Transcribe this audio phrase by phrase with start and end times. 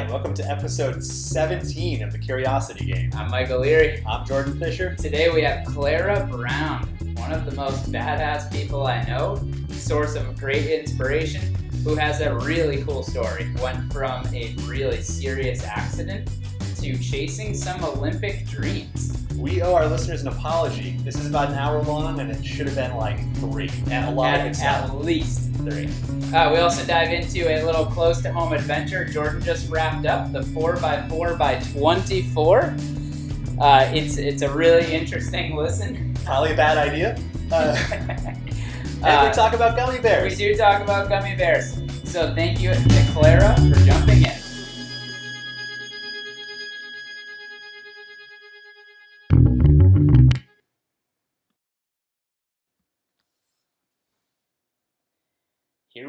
[0.00, 3.12] right, welcome to episode 17 of the Curiosity Game.
[3.14, 4.02] I'm Michael Leary.
[4.04, 4.96] I'm Jordan Fisher.
[4.96, 10.36] Today we have Clara Brown, one of the most badass people I know, source of
[10.36, 11.54] great inspiration,
[11.84, 13.48] who has a really cool story.
[13.62, 16.28] Went from a really serious accident
[16.84, 19.16] to chasing some Olympic dreams.
[19.38, 20.98] We owe our listeners an apology.
[21.02, 23.70] This is about an hour long, and it should have been like three.
[23.90, 25.88] And a lot of At, at least three.
[26.34, 29.06] Uh, we also dive into a little close to home adventure.
[29.06, 32.74] Jordan just wrapped up the 4x4 by 24.
[33.60, 36.14] Uh, it's, it's a really interesting listen.
[36.24, 37.18] Probably a bad idea.
[37.50, 40.32] Uh, and Uh, we talk about gummy bears.
[40.32, 41.80] We do talk about gummy bears.
[42.04, 44.43] So thank you to Clara for jumping in.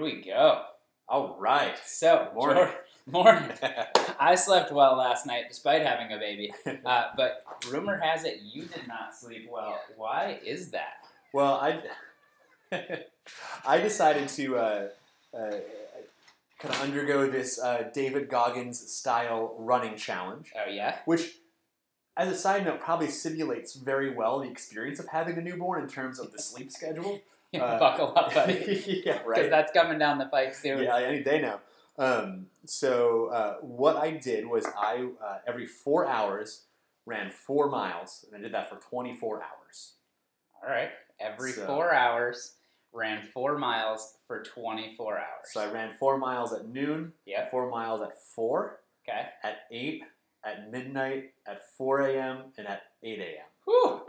[0.05, 0.62] We go.
[1.09, 1.76] All right.
[1.84, 2.68] So, Morning.
[3.07, 3.52] Morning.
[4.20, 6.54] I slept well last night despite having a baby.
[6.85, 9.79] Uh, but rumor has it you did not sleep well.
[9.98, 11.07] Why is that?
[11.34, 11.82] well, I
[13.66, 14.88] I decided to uh,
[15.34, 15.55] uh,
[16.60, 20.51] kind of undergo this uh, David Goggins style running challenge.
[20.55, 20.98] Oh, yeah?
[21.05, 21.38] which
[22.16, 25.90] as a side note probably simulates very well the experience of having a newborn in
[25.90, 27.22] terms of the sleep schedule
[27.61, 29.01] Uh, Buckle up, buddy.
[29.05, 29.35] yeah right.
[29.35, 30.84] Because that's coming down the pike soon.
[30.84, 31.59] yeah any day now
[31.98, 36.63] um, so uh, what i did was i uh, every four hours
[37.05, 39.93] ran four miles and i did that for 24 hours
[40.63, 40.89] All right.
[41.20, 42.55] Every So- four hours,
[42.91, 45.26] ran four miles for 24 hours.
[45.53, 47.49] so i ran four miles at noon Yeah.
[47.49, 49.27] four miles at four Okay.
[49.43, 50.03] at eight
[50.43, 54.01] at midnight at 4 a.m and at 8 a.m Whew.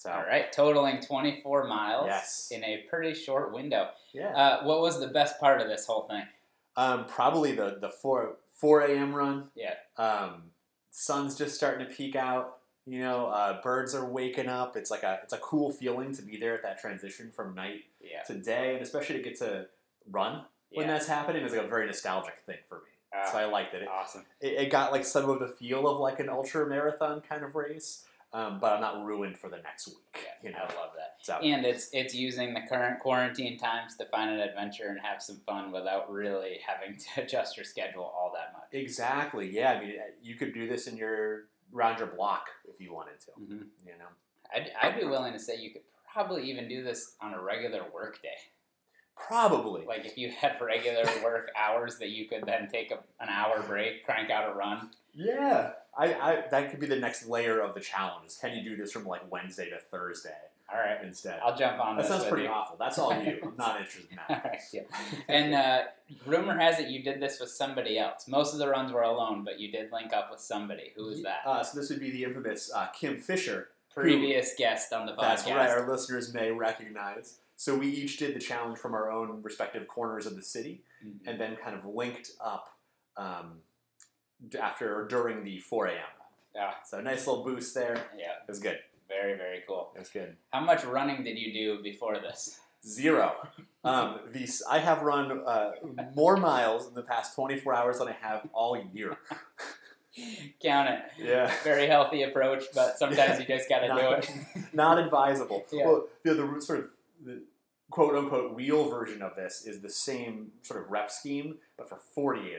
[0.00, 0.50] So All right.
[0.50, 2.48] Totaling 24 miles Yes.
[2.50, 3.90] in a pretty short window.
[4.14, 6.22] yeah Uh, what was the best part of this whole thing?
[6.76, 9.14] Um, probably the the four four a.m.
[9.14, 9.50] run.
[9.54, 9.74] Yeah.
[9.98, 10.52] Um,
[10.90, 12.58] sun's just starting to peek out.
[12.86, 14.74] You know, uh, birds are waking up.
[14.76, 17.82] It's like a it's a cool feeling to be there at that transition from night
[18.00, 18.22] Yeah.
[18.22, 19.66] to day, and especially to get to
[20.10, 20.94] run when Yeah.
[20.94, 22.90] that's happening is like a very nostalgic thing for me.
[23.12, 23.82] Ah, so I liked it.
[23.82, 23.88] it.
[23.88, 24.24] awesome.
[24.40, 27.54] It it got like some of the feel of like an ultra marathon kind of
[27.54, 29.96] race, um, but I'm not ruined for the next week.
[30.42, 30.50] Yeah.
[30.50, 31.16] You I love that.
[31.22, 35.20] so And it's it's using the current quarantine times to find an adventure and have
[35.22, 38.68] some fun without really having to adjust your schedule all that much.
[38.72, 39.50] exactly.
[39.50, 43.20] Yeah, I mean, you could do this in your around your block if you wanted
[43.20, 43.32] to.
[43.32, 44.06] hmm You know.
[44.54, 45.82] I'd, I'd be willing to say you could
[46.12, 48.28] probably even do this on a regular work day.
[49.16, 49.84] Probably.
[49.86, 53.62] Like if you had regular work hours that you could then take a, an hour
[53.62, 54.90] break, crank out a run.
[55.14, 55.72] Yeah.
[55.98, 58.26] I, I that could be the next layer of the challenge.
[58.28, 60.30] is Can you do this from like Wednesday to Thursday
[60.72, 61.40] All right, instead?
[61.44, 62.50] I'll jump on that sounds pretty you.
[62.50, 62.76] awful.
[62.78, 63.38] That's all you.
[63.42, 64.44] I'm not interested in that.
[64.44, 64.82] right, yeah.
[65.28, 65.82] And uh,
[66.26, 68.28] rumor has it you did this with somebody else.
[68.28, 70.92] Most of the runs were alone, but you did link up with somebody.
[70.96, 71.40] Who was that?
[71.44, 73.68] Uh, so this would be the infamous uh, Kim Fisher.
[73.92, 75.18] Previous guest on the podcast.
[75.18, 75.68] That's right.
[75.70, 77.38] Our listeners may recognize.
[77.56, 81.18] So we each did the challenge from our own respective corners of the city, Mhm.
[81.26, 82.68] and then kind of linked up
[83.16, 83.58] um,
[84.60, 85.96] after or during the 4 a.m.
[86.54, 86.72] Yeah.
[86.84, 87.94] So a nice little boost there.
[87.96, 88.00] Yeah.
[88.00, 88.78] It Yeah, was good.
[89.08, 89.92] very very cool.
[89.94, 90.36] It was good.
[90.52, 92.58] How much running did you do before this?
[92.86, 93.34] Zero.
[93.84, 95.72] Um, these I have run uh,
[96.14, 99.16] more miles in the past 24 hours than I have all year.
[100.62, 101.00] Count it.
[101.18, 101.52] Yeah.
[101.62, 104.30] Very healthy approach, but sometimes you just got to do it.
[104.72, 105.64] Not advisable.
[105.72, 105.86] Yeah.
[105.86, 106.84] Well, the, the sort of
[107.24, 107.42] the
[107.90, 111.98] quote unquote real version of this is the same sort of rep scheme, but for
[112.14, 112.44] 48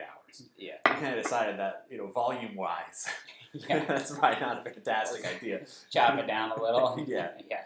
[0.56, 0.72] Yeah.
[0.86, 3.06] We kind of decided that you know volume wise,
[3.52, 3.84] Yeah.
[3.84, 5.60] that's probably not a fantastic idea.
[5.92, 7.02] Chop it down a little.
[7.06, 7.30] Yeah.
[7.50, 7.60] yeah.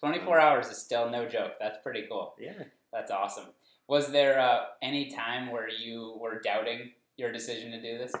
[0.00, 1.52] 24 hours is still no joke.
[1.60, 2.34] That's pretty cool.
[2.38, 2.52] Yeah.
[2.92, 3.46] That's awesome.
[3.88, 8.12] Was there uh, any time where you were doubting your decision to do this?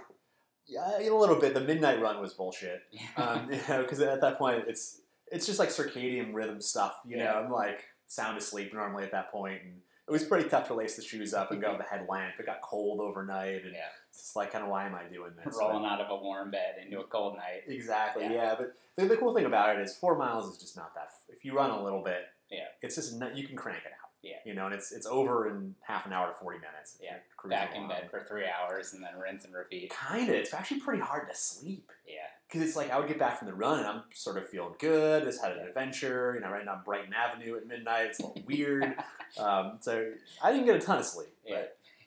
[0.66, 1.52] Yeah, a little bit.
[1.54, 2.80] The midnight run was bullshit.
[3.16, 5.00] um, you know, because at that point it's
[5.30, 6.94] it's just like circadian rhythm stuff.
[7.06, 7.34] You know, Yeah.
[7.38, 9.74] I'm like sound asleep normally at that point, and
[10.06, 12.34] it was pretty tough to lace the shoes up and go with the headlamp.
[12.38, 13.80] It got cold overnight, and Yeah.
[14.10, 15.56] it's like, kind of, why am I doing this?
[15.58, 17.62] Rolling out of a warm bed into a cold night.
[17.66, 18.32] Exactly, Yeah.
[18.32, 18.54] yeah.
[18.58, 21.08] But the, the cool thing about it is four miles is just not that.
[21.28, 22.64] If you run a little bit, Yeah.
[22.82, 24.03] it's just not, you can crank it out.
[24.24, 24.36] Yeah.
[24.44, 26.96] you know, and it's it's over in half an hour to forty minutes.
[27.02, 27.16] Yeah.
[27.48, 29.92] Back in bed for three hours and then rinse and repeat.
[30.08, 30.34] Kinda.
[30.34, 31.90] It's actually pretty hard to sleep.
[32.08, 32.14] Yeah.
[32.48, 34.74] because it's like I would get back from the run and I'm sort of feeling
[34.78, 35.24] good.
[35.24, 38.06] Just had an adventure, you know, right now Brighton Avenue at midnight.
[38.06, 38.94] It's a little weird.
[39.38, 40.12] Um, so
[40.42, 41.28] I didn't get a ton of sleep.
[41.46, 41.62] Yeah.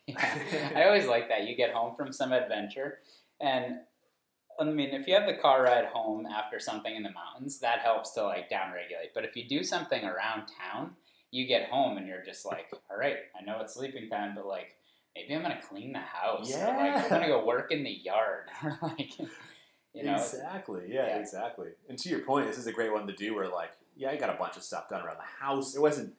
[0.08, 0.16] But
[0.76, 1.46] I always like that.
[1.48, 3.00] You get home from some adventure,
[3.42, 3.76] and
[4.60, 7.80] I mean, if you have the car ride home after something in the mountains, that
[7.80, 9.10] helps to like downregulate.
[9.14, 10.92] But if you do something around town,
[11.32, 14.46] you get home and you're just like, all right, I know it's sleeping time, but
[14.46, 14.76] like
[15.16, 16.54] maybe I'm gonna clean the house.
[16.54, 17.02] Or, like Yeah.
[17.04, 18.46] I'm gonna go work in the yard.
[18.64, 19.18] or like
[19.94, 20.84] you know, exactly.
[20.88, 21.20] Yeah, Yeah.
[21.20, 21.70] exactly.
[21.90, 24.16] And to your point, this is a great one to do where like, yeah, I
[24.16, 25.76] got a bunch of stuff done around the house.
[25.76, 26.14] It wasn't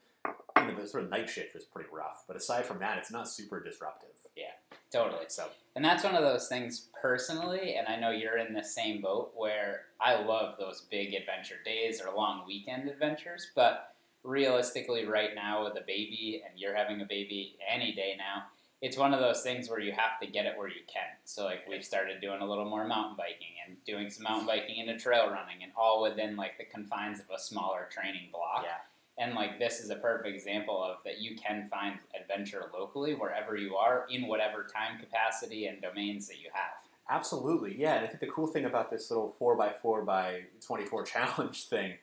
[0.56, 3.10] you know, the sort of night shift was pretty rough, but aside from that, it's
[3.12, 4.08] not super disruptive.
[4.37, 4.46] Yeah,
[4.93, 5.25] totally.
[5.28, 5.46] So
[5.76, 9.32] And that's one of those things personally, and I know you're in the same boat
[9.37, 13.94] where I love those big adventure days or long weekend adventures, but
[14.29, 18.45] realistically, right now with a baby, and you're having a baby any day now,
[18.81, 21.03] it's one of those things where you have to get it where you can.
[21.25, 24.77] So, like, we've started doing a little more mountain biking and doing some mountain biking
[24.77, 28.63] into trail running, and all within like the confines of a smaller training block.
[28.65, 33.15] yeah, And like this is a perfect example of that you can find adventure locally
[33.15, 36.75] wherever you are in whatever time capacity and domains that you have.
[37.11, 37.75] absolutely.
[37.81, 40.85] Yeah, and I think the cool thing about this little four by four by twenty
[40.85, 41.95] four challenge thing,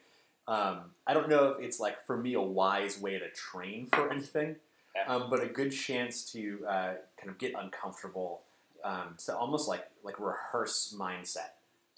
[0.47, 4.11] um, I don't know if it's like for me a wise way to train for
[4.11, 4.55] anything,
[4.95, 5.13] Yeah.
[5.13, 8.41] um, but a good chance to uh, kind of get uncomfortable.
[8.83, 11.51] Um, so almost like like rehearse mindset.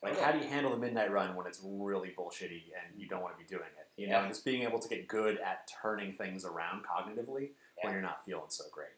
[0.04, 0.26] Like Totally.
[0.26, 3.36] how do you handle the midnight run when it's really bullshitty and you don't want
[3.38, 3.88] to be doing it?
[4.02, 4.28] You know, Yeah.
[4.28, 7.50] just being able to get good at turning things around cognitively
[7.82, 8.90] when you're not feeling so great.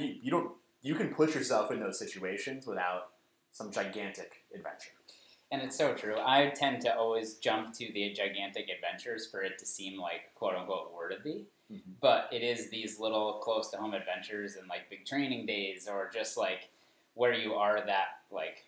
[0.00, 0.52] You, you don't
[0.82, 3.10] you can put yourself in those situations without
[3.52, 4.90] some gigantic adventure.
[5.50, 6.16] And it's so true.
[6.18, 10.54] I tend to always jump to the gigantic adventures for it to seem like quote
[10.54, 11.44] unquote worthy.
[11.72, 11.92] Mm-hmm.
[12.00, 16.10] But it is these little close to home adventures and like big training days or
[16.12, 16.68] just like
[17.14, 18.64] where you are that like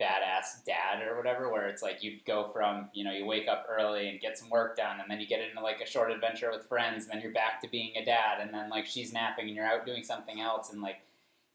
[0.00, 3.66] badass dad or whatever where it's like you go from you know you wake up
[3.68, 6.52] early and get some work done and then you get into like a short adventure
[6.52, 9.46] with friends and then you're back to being a dad and then like she's napping
[9.46, 11.00] and you're out doing something else and like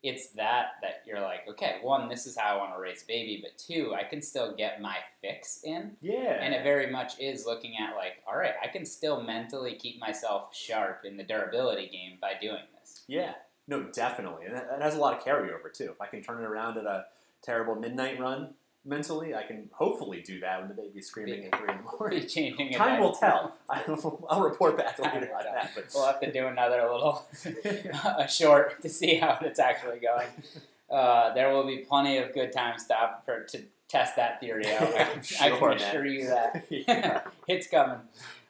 [0.03, 3.39] it's that that you're like okay one this is how i want to raise baby
[3.41, 6.37] but two i can still get my fix in Yeah.
[6.41, 9.99] and it very much is looking at like all right i can still mentally keep
[9.99, 13.33] myself sharp in the durability game by doing this yeah.
[13.65, 14.45] No, definitely.
[14.45, 15.89] And that, that has a lot of carryover too.
[15.89, 17.05] If I can turn it around at a
[17.41, 21.69] terrible midnight run mentally, I can hopefully do that when the baby's screaming at three
[21.71, 22.27] in the morning.
[22.27, 23.55] changing Time will tell.
[23.69, 25.71] I'll report back later on that.
[25.75, 27.25] But we'll have to do another little
[28.17, 30.27] a short to see how it's actually going
[30.89, 34.83] uh, there will be plenty of good time stop for to test that theory out
[34.83, 35.77] i, I'm I sure, can man.
[35.77, 37.21] assure you that yeah.
[37.47, 37.99] it's coming.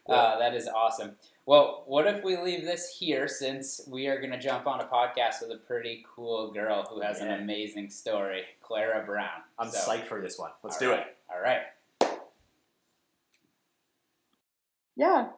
[0.08, 1.12] Uh, that is awesome.
[1.46, 4.86] Well, what if we leave this here since we are going to jump on a
[4.86, 7.34] podcast with a pretty cool girl who has Yeah.
[7.34, 9.44] an amazing story, Clara Brown.
[9.60, 10.52] I'm So, psyched for this one.
[10.64, 11.18] Let's do right, it.
[11.30, 11.64] All right.
[14.96, 15.32] Yeah.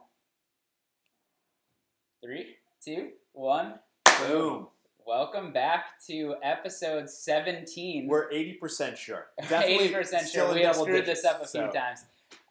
[2.23, 3.79] Three, two, one.
[4.19, 4.67] Boom.
[5.07, 8.07] Welcome back to episode 17.
[8.07, 9.27] We're 80% sure.
[9.49, 10.53] Definitely 80% sure.
[10.53, 12.05] We have double screwed digits, this up a few times.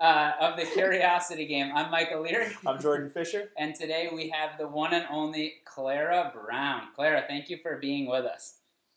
[0.05, 2.55] Uh, of the Curiosity Game, I'm Michael Leary.
[2.67, 3.49] I'm Jordan Fisher.
[3.57, 6.89] And today we have the one and only Clara Brown.
[6.95, 8.57] Clara, thank you for being with us.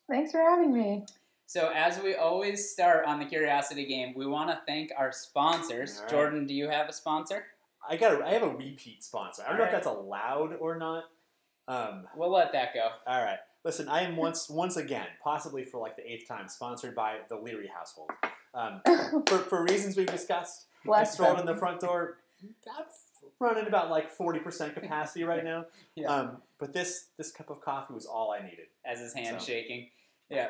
[0.10, 1.06] Thanks for having me.
[1.46, 5.96] So, as we always start on the Curiosity Game, we want to thank our sponsors.
[5.96, 6.12] All right.
[6.12, 7.46] Jordan, do you have a sponsor?
[7.90, 8.20] I got.
[8.20, 9.44] A, I have a repeat sponsor.
[9.46, 11.06] I don't know All if that's allowed or not.
[11.70, 12.90] Um, We'll let that go.
[13.08, 13.40] all right.
[13.64, 17.38] Listen, I am once once again, possibly for like the eighth time, sponsored by the
[17.38, 18.12] Leary household.
[18.54, 18.82] Um,
[19.26, 22.18] for, for reasons we've discussed, I Bless strolled in the front door.
[22.44, 22.86] I'm
[23.40, 25.66] running about like forty percent capacity right now.
[25.96, 26.08] Yeah.
[26.14, 28.68] Um, but this this cup of coffee was all I needed.
[28.86, 29.48] As his hand So.
[29.48, 29.90] shaking.
[30.30, 30.50] Yeah.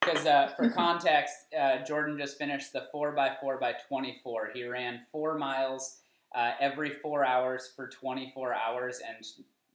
[0.00, 4.50] Because uh, for context, uh, Jordan just finished the 4x4 by 24.
[4.54, 5.98] He ran four miles
[6.34, 9.24] uh, every four hours for 24 hours and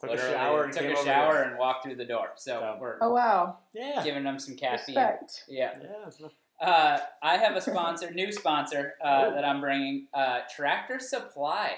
[0.01, 2.31] Took literally a shower and took a shower and walked through the door.
[2.35, 3.59] So So- we're Oh wow.
[3.73, 4.01] Yeah.
[4.03, 4.95] giving him some caffeine.
[4.95, 5.45] Respect.
[5.47, 5.71] Yeah.
[5.81, 6.27] Yeah.
[6.61, 9.35] Uh, I have a sponsor, new sponsor uh, Oh.
[9.35, 10.07] that I'm bringing.
[10.13, 11.73] Uh, Tractor Supply.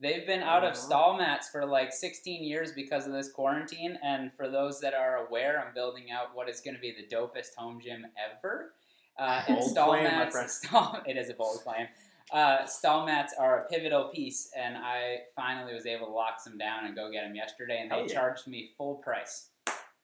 [0.00, 0.76] They've been out of Oh.
[0.76, 3.98] stall mats for like 16 years because of this quarantine.
[4.02, 7.14] And for those that are aware, I'm building out what is going to be the
[7.14, 8.74] dopest home gym ever.
[9.18, 10.58] Uh, and stall claim, mats.
[10.66, 11.86] Stall, it is a bold claim.
[12.32, 16.56] Uh, stall mats are a pivotal piece, and I finally was able to lock some
[16.56, 18.14] down and go get them yesterday, and they yeah.
[18.14, 19.50] charged me full price.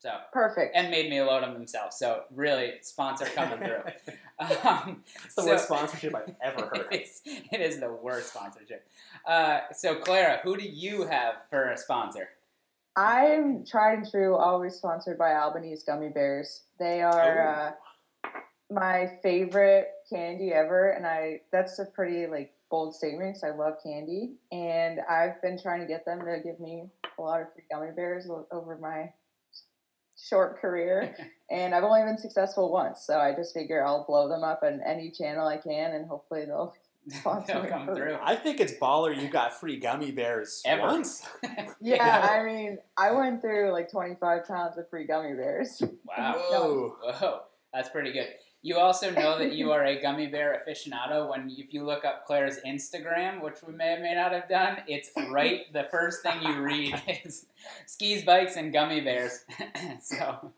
[0.00, 0.76] So Perfect.
[0.76, 1.96] and made me load them themselves.
[1.98, 3.82] So really, sponsor coming through.
[4.64, 6.86] Um, It's the so- worst sponsorship I've ever heard.
[6.92, 8.86] it, is, it is the worst sponsorship.
[9.26, 12.28] Uh, so Clara, who do you have for a sponsor?
[12.94, 16.62] I'm tried and true, always sponsored by Albanese Gummy Bears.
[16.78, 17.74] They are
[18.24, 18.28] uh,
[18.70, 23.74] my favorite candy ever, and I that's a pretty like bold statement because I love
[23.82, 26.84] candy, and I've been trying to get them to give me
[27.18, 29.12] a lot of free gummy bears over my
[30.28, 31.14] short career,
[31.50, 33.02] and I've only been successful once.
[33.06, 36.44] So I just figure I'll blow them up on any channel I can, and hopefully
[36.46, 36.74] they'll
[37.08, 38.18] sponsor me come for- through.
[38.22, 40.82] I think it's baller you got free gummy bears Ever.
[40.82, 41.22] once.
[41.80, 45.80] Yeah, I mean, I went through like 25 pounds of free gummy bears.
[46.04, 46.34] Wow.
[46.50, 46.96] Whoa.
[47.00, 47.40] Whoa,
[47.72, 48.26] that's pretty good.
[48.62, 52.26] You also know that you are a gummy bear aficionado when if you look up
[52.26, 56.42] Clara's Instagram, which we may or may not have done, it's right the first thing
[56.42, 57.46] you read is
[57.86, 59.44] skis, bikes, and gummy bears.
[60.02, 60.52] so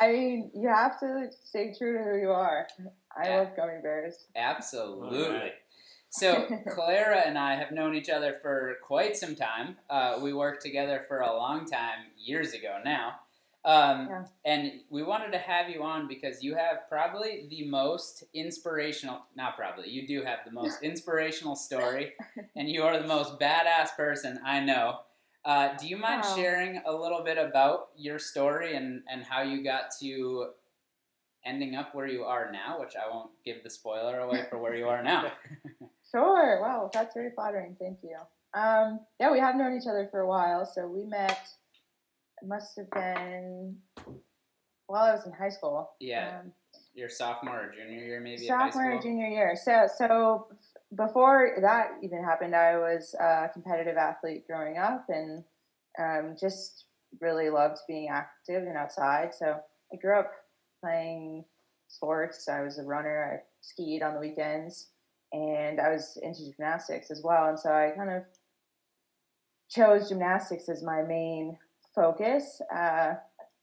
[0.00, 2.66] I mean, you have to stay true to who you are.
[3.16, 3.36] I Yeah.
[3.38, 4.26] love gummy bears.
[4.34, 5.24] absolutely.
[5.24, 5.52] Alright.
[6.10, 9.76] So Clara and I have known each other for quite some time.
[9.90, 13.16] Uh, we worked together for a long time, years ago now.
[13.66, 14.24] Um, Yeah.
[14.44, 19.56] And we wanted to have you on because you have probably the most inspirational, not
[19.56, 22.12] probably, you do have the most inspirational story,
[22.56, 25.00] and you are the most badass person I know.
[25.44, 26.36] Uh, do you mind Wow.
[26.36, 30.50] sharing a little bit about your story and, and how you got to
[31.44, 34.76] ending up where you are now, which I won't give the spoiler away for where
[34.76, 35.32] you are now?
[36.12, 36.60] Sure.
[36.62, 37.76] Wow, that's very flattering.
[37.80, 38.16] Thank you.
[38.54, 40.64] Um, yeah, we have known each other for a while.
[40.64, 41.48] So we met.
[42.42, 43.76] It must have been
[44.86, 45.90] while I was in high school.
[46.00, 46.52] Yeah, Um,
[46.94, 48.46] your sophomore or junior year, maybe.
[48.46, 49.56] sophomore or junior year.
[49.56, 50.48] So so
[50.94, 55.44] before that even happened, I was a competitive athlete growing up, and
[55.98, 56.84] um, just
[57.20, 59.34] really loved being active and outside.
[59.34, 59.58] So
[59.92, 60.30] I grew up
[60.82, 61.44] playing
[61.88, 62.48] sports.
[62.48, 63.40] I was a runner.
[63.40, 64.90] I skied on the weekends,
[65.32, 67.48] and I was into gymnastics as well.
[67.48, 68.22] And so I kind of
[69.68, 71.58] chose gymnastics as my main
[71.96, 72.60] focus.
[72.72, 73.14] Uh,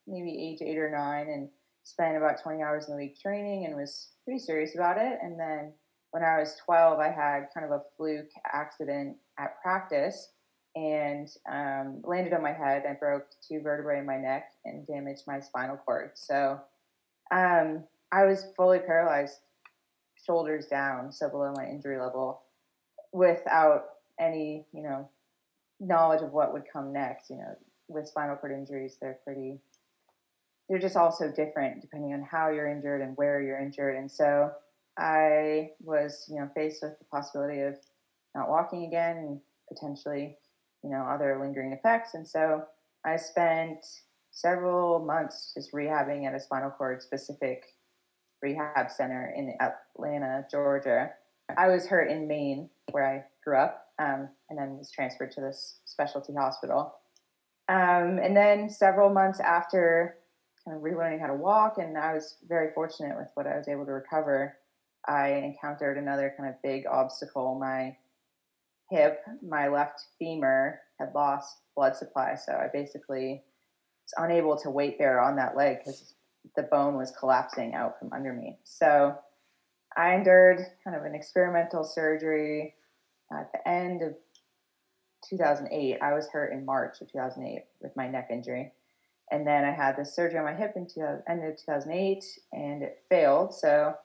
[0.05, 1.47] maybe age eight or nine, and
[1.83, 5.19] spent about 20 hours in the week training and was pretty serious about it.
[5.21, 5.71] And then
[6.11, 10.31] when I was 12, I had kind of a fluke accident at practice
[10.75, 12.83] and um, landed on my head.
[12.89, 16.11] I broke two vertebrae in my neck and damaged my spinal cord.
[16.15, 16.59] So
[17.31, 19.39] um, I was fully paralyzed,
[20.25, 22.41] shoulders down, so below my injury level,
[23.11, 23.85] without
[24.19, 25.09] any, you know,
[25.79, 27.29] knowledge of what would come next.
[27.29, 27.55] You know,
[27.93, 29.59] with spinal cord injuries, they're pretty
[30.69, 33.95] they're just also different depending on how you're injured and where you're injured.
[33.97, 34.51] And so
[34.97, 37.75] I was, you know, faced with the possibility of
[38.35, 40.37] not walking again and potentially,
[40.83, 42.13] you know, other lingering effects.
[42.13, 42.63] And so
[43.05, 43.85] I spent
[44.31, 47.65] several months just rehabbing at a spinal cord specific
[48.41, 51.11] rehab center in Atlanta, Georgia.
[51.57, 55.41] I was hurt in Maine, where I grew up, um, and then was transferred to
[55.41, 56.95] this specialty hospital.
[57.73, 60.17] Um, and then several months after
[60.63, 63.67] kind of relearning how to walk, and I was very fortunate with what I was
[63.67, 64.55] able to recover.
[65.07, 67.57] I encountered another kind of big obstacle.
[67.59, 67.97] My
[68.91, 73.41] hip, my left femur, had lost blood supply, so I basically
[74.05, 76.13] was unable to weight bear on that leg because
[76.55, 78.59] the bone was collapsing out from under me.
[78.65, 79.17] So
[79.97, 82.75] I endured kind of an experimental surgery
[83.31, 84.13] at the end of
[85.29, 85.99] 2008.
[86.01, 88.71] I was hurt in March of 2008 with my neck injury
[89.31, 92.83] and then I had this surgery on my hip in 2000, end of 2008, and
[92.83, 93.53] it failed.
[93.53, 93.95] So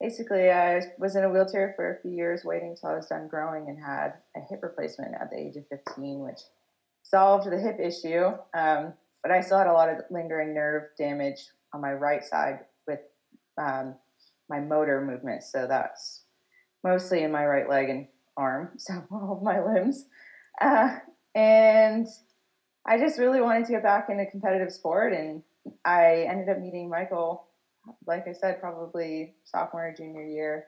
[0.00, 3.28] basically, I was in a wheelchair for a few years, waiting until I was done
[3.28, 6.40] growing, and had a hip replacement at the age of 15, which
[7.02, 8.28] solved the hip issue.
[8.54, 12.60] Um, but I still had a lot of lingering nerve damage on my right side
[12.86, 13.00] with
[13.60, 13.94] um,
[14.48, 15.42] my motor movement.
[15.42, 16.22] So that's
[16.84, 18.06] mostly in my right leg and
[18.38, 20.06] arm, so all of my limbs.
[20.60, 20.98] Uh,
[21.34, 22.06] and
[22.86, 25.42] I just really wanted to get back into competitive sport, and
[25.84, 27.46] I ended up meeting Michael,
[28.06, 30.66] like I said, probably sophomore or junior year.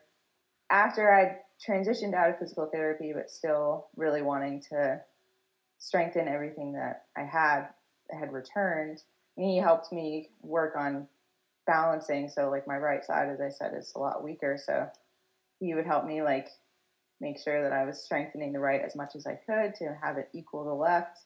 [0.71, 5.01] After I transitioned out of physical therapy, but still really wanting to
[5.79, 7.69] strengthen everything that I had
[8.11, 9.03] had returned,
[9.37, 11.09] and he helped me work on
[11.67, 12.29] balancing.
[12.29, 14.59] So, like my right side, as I said, is a lot weaker.
[14.63, 14.89] So
[15.59, 16.49] he would help me like
[17.21, 20.17] make sure that I was strengthening the right as much as I could to have
[20.19, 21.19] it equal the left.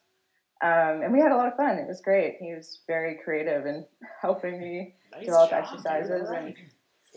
[0.61, 1.77] Um, and we had a lot of fun.
[1.77, 2.37] It was great.
[2.39, 3.85] He was very creative in
[4.21, 4.95] helping me.
[5.11, 6.37] Nice Develop job, exercises dude.
[6.37, 6.55] and-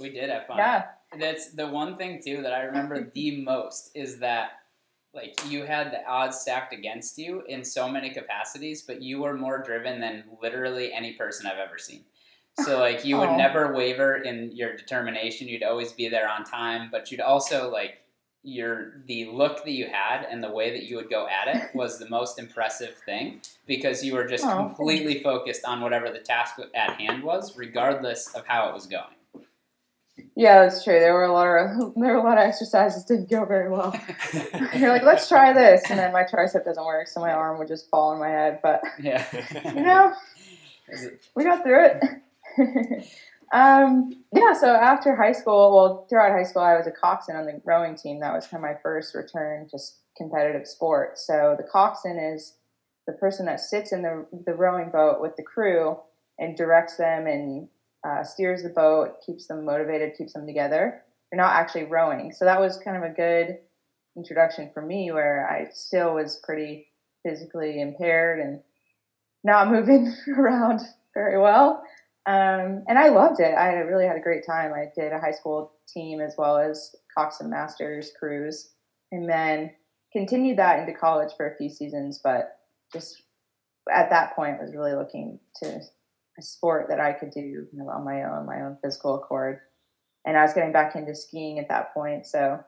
[0.01, 0.59] We did have fun.
[0.59, 0.85] Yeah,
[1.19, 4.51] That's the one thing too that I remember the most is that
[5.15, 9.35] like you had the odds stacked against you in so many capacities, but you were
[9.35, 12.05] more driven than literally any person I've ever seen.
[12.61, 13.37] So like you would Aw.
[13.37, 15.49] never waver in your determination.
[15.49, 17.99] You'd always be there on time, but you'd also like
[18.49, 21.75] your the look that you had and the way that you would go at it
[21.75, 26.11] was the most impressive thing because you were just oh, Aw, completely focused on whatever
[26.11, 29.05] the task at hand was, regardless of how it was going.
[30.35, 30.99] yeah, that's true.
[30.99, 33.95] There were a lot of there were a lot of exercises didn't go very well.
[34.75, 37.69] You're like, let's try this, and then my tricep doesn't work, so my arm would
[37.69, 38.61] just fall on my head.
[38.63, 39.25] But Yeah.
[39.75, 40.13] you know,
[41.35, 43.07] we got through it.
[43.53, 47.47] Um, yeah, so after high school, well, throughout high school, I was a coxswain on
[47.47, 48.21] the rowing team.
[48.21, 49.79] That was kind of my first return to
[50.17, 51.19] competitive sport.
[51.19, 52.57] So the coxswain is
[53.07, 55.97] the person that sits in the, the rowing boat with the crew
[56.39, 57.69] and directs them and
[58.07, 61.03] uh, steers the boat, keeps them motivated, keeps them together.
[61.31, 62.33] They're not actually rowing.
[62.33, 63.59] So that was kind of a good
[64.17, 66.89] introduction for me where I still was pretty
[67.23, 68.61] physically impaired and
[69.45, 70.81] not moving around
[71.15, 71.83] very well.
[72.29, 73.55] Um, and I loved it.
[73.55, 74.73] I really had a great time.
[74.75, 78.69] I did a high school team as well as Cox and Masters crews,
[79.11, 79.71] and then
[80.13, 82.21] continued that into college for a few seasons.
[82.23, 82.51] But
[82.93, 83.23] just
[83.91, 85.81] at that point, was really looking to
[86.39, 89.61] a sport that I could do you know, on my own, my own physical accord.
[90.27, 92.61] And I was getting back into skiing at that point, so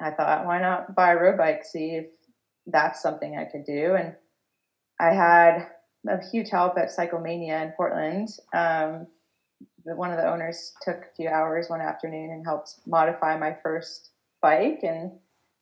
[0.00, 2.06] I thought, why not buy a road bike, see if
[2.66, 3.96] that's something I could do.
[3.96, 4.14] And
[5.00, 5.66] I had
[6.08, 8.28] a huge help at Cyclemania in Portland.
[8.54, 9.06] Um,
[9.84, 14.10] one of the owners took a few hours one afternoon and helped modify my first
[14.42, 15.12] bike and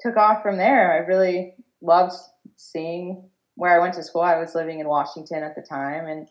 [0.00, 0.92] took off from there.
[0.92, 2.14] I really loved
[2.56, 4.22] seeing where I went to school.
[4.22, 6.28] I was living in Washington at the time, and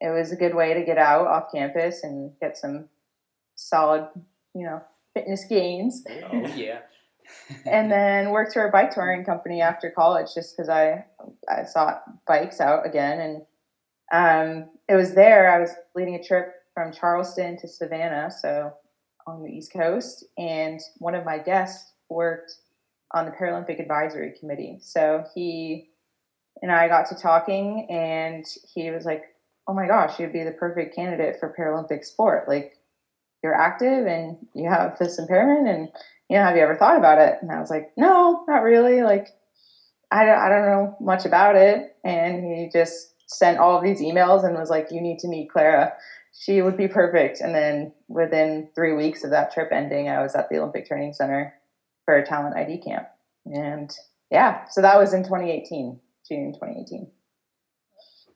[0.00, 2.88] it was a good way to get out off campus and get some
[3.54, 4.08] solid,
[4.54, 4.82] you know,
[5.14, 6.04] fitness gains.
[6.32, 6.80] Oh yeah.
[7.66, 11.04] and then worked for a bike touring company after college just because I
[11.48, 13.20] I sought bikes out again.
[13.20, 13.42] And
[14.12, 15.50] um, it was there.
[15.50, 18.72] I was leading a trip from Charleston to Savannah so
[19.26, 20.24] on the East Coast.
[20.38, 22.52] And one of my guests worked
[23.12, 24.78] on the Paralympic Advisory Committee.
[24.80, 25.88] So he
[26.62, 28.44] and I got to talking and
[28.74, 29.24] he was like
[29.68, 32.48] oh my gosh you'd be the perfect candidate for Paralympic sport.
[32.48, 32.76] Like
[33.42, 35.88] you're active and you have this impairment and
[36.30, 37.38] you know, have you ever thought about it?
[37.42, 39.02] And I was like, no, not really.
[39.02, 39.30] Like,
[40.12, 41.96] I don't, I don't know much about it.
[42.04, 45.50] And he just sent all of these emails and was like, you need to meet
[45.50, 45.92] Clara.
[46.32, 47.40] She would be perfect.
[47.40, 51.14] And then within three weeks of that trip ending, I was at the Olympic Training
[51.14, 51.52] Center
[52.04, 53.08] for a talent ID camp.
[53.46, 53.92] And
[54.30, 57.08] yeah, so that was in 2018, June 2018.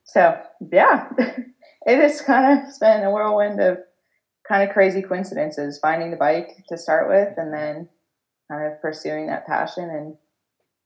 [0.03, 0.37] So
[0.73, 3.79] yeah, it has kind of been a whirlwind of
[4.47, 7.89] kind of crazy coincidences finding the bike to start with and then
[8.51, 10.17] kind of pursuing that passion and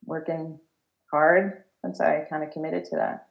[0.04, 0.58] working
[1.10, 3.28] hard once I kind of committed to that.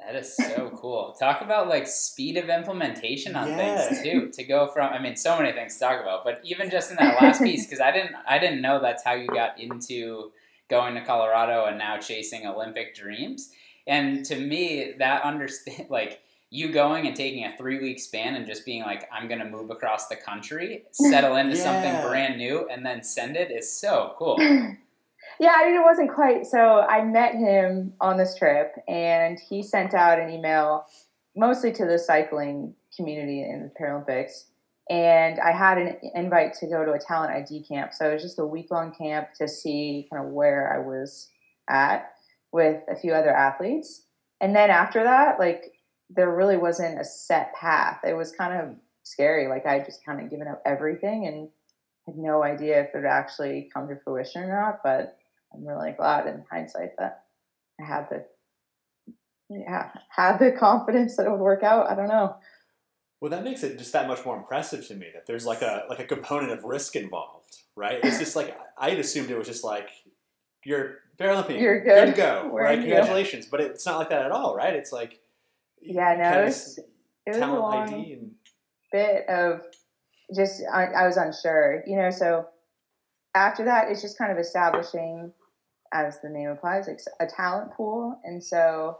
[0.00, 1.16] That is so cool.
[1.18, 3.88] Talk about like speed of implementation on yeah.
[3.88, 4.30] things too.
[4.32, 6.96] To go from I mean so many things to talk about, but even just in
[6.96, 10.32] that last piece because I didn't I didn't know that's how you got into
[10.70, 13.50] going to Colorado and now chasing Olympic dreams.
[13.86, 18.46] And to me that understand like you going and taking a three week span and
[18.46, 21.62] just being like, I'm going to move across the country, settle into yeah.
[21.62, 24.38] something brand new, and then send it is so cool.
[25.40, 26.46] Yeah, I mean, it wasn't quite.
[26.46, 30.86] So I met him on this trip, and he sent out an email
[31.36, 34.44] mostly to the cycling community in the Paralympics.
[34.90, 37.92] And I had an invite to go to a talent ID camp.
[37.92, 41.28] So it was just a week long camp to see kind of where I was
[41.68, 42.14] at
[42.52, 44.04] with a few other athletes.
[44.40, 45.72] And then after that, like
[46.10, 48.00] there really wasn't a set path.
[48.04, 49.48] It was kind of scary.
[49.48, 51.48] Like I just kind of given up everything and
[52.06, 54.80] had no idea if it would actually come to fruition or not.
[54.82, 55.18] But
[55.52, 57.24] I'm really glad in hindsight that
[57.80, 58.24] I had the
[59.50, 61.90] yeah had the confidence that it would work out.
[61.90, 62.36] I don't know.
[63.20, 65.84] Well, that makes it just that much more impressive to me that there's like a
[65.88, 67.98] like a component of risk involved, right?
[68.02, 69.88] It's just like I had assumed it was just like
[70.64, 72.78] you're Paralympian, you're good, good to go, right?
[72.78, 74.74] Congratulations, but it's not like that at all, right?
[74.74, 75.20] It's like
[75.82, 76.78] yeah, no, it was,
[77.26, 78.30] it was a long and...
[78.92, 79.62] bit of
[80.34, 82.10] just I, I was unsure, you know.
[82.10, 82.46] So
[83.34, 85.32] after that, it's just kind of establishing,
[85.92, 88.98] as the name implies, like a talent pool, and so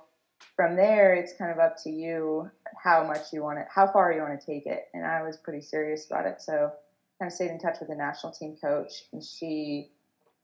[0.57, 2.51] from there, it's kind of up to you
[2.83, 4.85] how much you want it, how far you want to take it.
[4.95, 6.71] And I was pretty serious about it, so
[7.19, 9.91] kind of stayed in touch with the national team coach, and she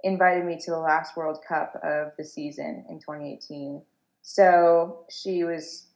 [0.03, 3.83] invited me to the last World Cup of the season in 2018.
[4.23, 5.87] So she was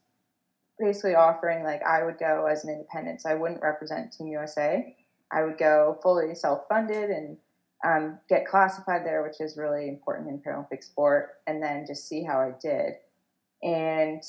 [0.79, 4.95] basically offering like I would go as an independent, so I wouldn't represent Team USA.
[5.31, 7.37] I would go fully self-funded and
[7.85, 12.23] um, get classified there, which is really important in Paralympic sport, and then just see
[12.23, 12.93] how I did.
[13.61, 14.23] And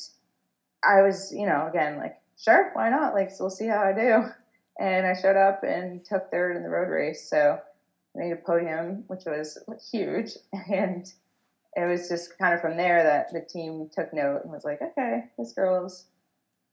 [0.85, 3.15] I was, you know, again like, sure, why not?
[3.15, 4.25] Like, so we'll see how I do.
[4.79, 7.59] And I showed up and took third in the road race, so
[8.15, 9.59] I made a podium, which was
[9.91, 10.33] huge.
[10.73, 11.07] And
[11.77, 14.83] it was just kind of from there that the team took note and was like,
[14.83, 16.07] okay, this girl's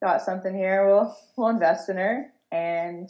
[0.01, 0.87] got something here.
[0.87, 2.27] We'll we'll invest in her.
[2.51, 3.09] And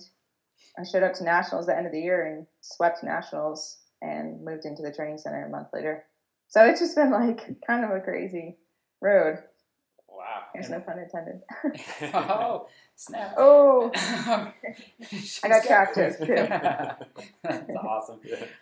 [0.78, 4.44] I showed up to nationals at the end of the year and swept nationals and
[4.44, 6.06] moved into the training center a month later.
[6.48, 8.58] So it's just been like kind of a crazy
[9.02, 9.40] road.
[10.08, 10.44] Wow.
[10.54, 11.42] There's no pun intended.
[12.16, 13.36] oh, snap.
[13.38, 16.36] oh, I got captive too.
[17.44, 18.20] That's awesome.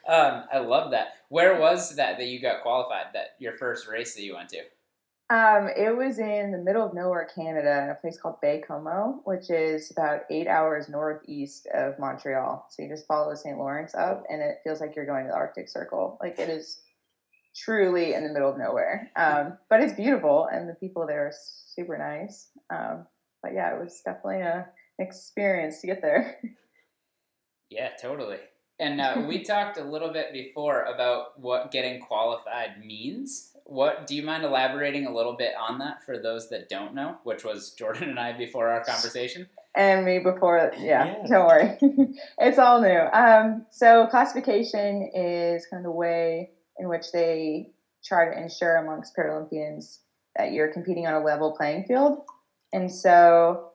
[0.08, 1.14] Um, I love that.
[1.30, 3.06] Where was that that you got qualified?
[3.14, 4.64] That your first race that you went to?
[5.32, 9.50] Um, it was in the middle of nowhere, Canada, in a place called Baie-Comeau, which
[9.50, 12.68] is about eight hours northeast of Montreal.
[12.70, 13.58] So you just follow the St.
[13.58, 16.20] Lawrence up, and it feels like you're going to the Arctic Circle.
[16.22, 16.82] Like it is
[17.56, 19.10] truly in the middle of nowhere.
[19.16, 22.50] Um, but it's beautiful, and the people there are super nice.
[22.70, 23.08] Um,
[23.42, 24.68] but yeah, it was definitely a,
[25.00, 26.38] an experience to get there.
[27.70, 28.38] Yeah, totally.
[28.80, 33.55] And uh, we talked a little bit before about what getting qualified means.
[33.68, 37.18] What do you mind elaborating a little bit on that for those that don't know?
[37.24, 39.48] Which was Jordan and I before our conversation.
[39.76, 41.28] and me before yeah, Yeah.
[41.28, 41.78] don't worry
[42.40, 47.72] it's all new um, so classification is kind of the way in which they
[48.04, 50.00] try to ensure amongst paralympians
[50.38, 52.20] that you're competing on a level playing field
[52.72, 53.72] and so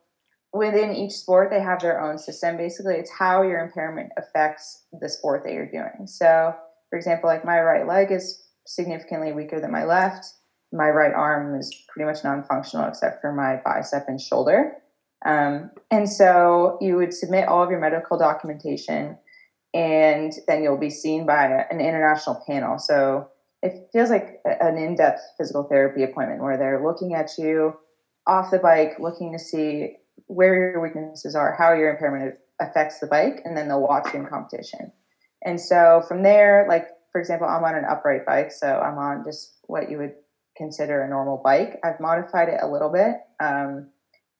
[0.55, 5.09] within each sport they have their own system basically it's how your impairment affects the
[5.09, 6.55] sport that you're doing so
[6.89, 10.27] for example like my right leg is significantly weaker than my left
[10.73, 14.77] my right arm is pretty much non-functional except for my bicep and shoulder
[15.25, 19.19] um, and so you would submit all of your medical documentation,
[19.75, 22.79] and then you'll be seen by an international panel.
[22.79, 23.29] So
[23.63, 27.75] it feels like an in depth physical therapy appointment where they're looking at you
[28.27, 29.97] off the bike, looking to see
[30.27, 34.21] where your weaknesses are, how your impairment affects the bike, and then they'll watch you
[34.21, 34.93] in competition.
[35.45, 39.25] And so from there, like for example, I'm on an upright bike, so I'm on
[39.25, 40.13] just what you would
[40.57, 41.79] consider a normal bike.
[41.85, 43.17] I've modified it a little bit.
[43.41, 43.89] Um,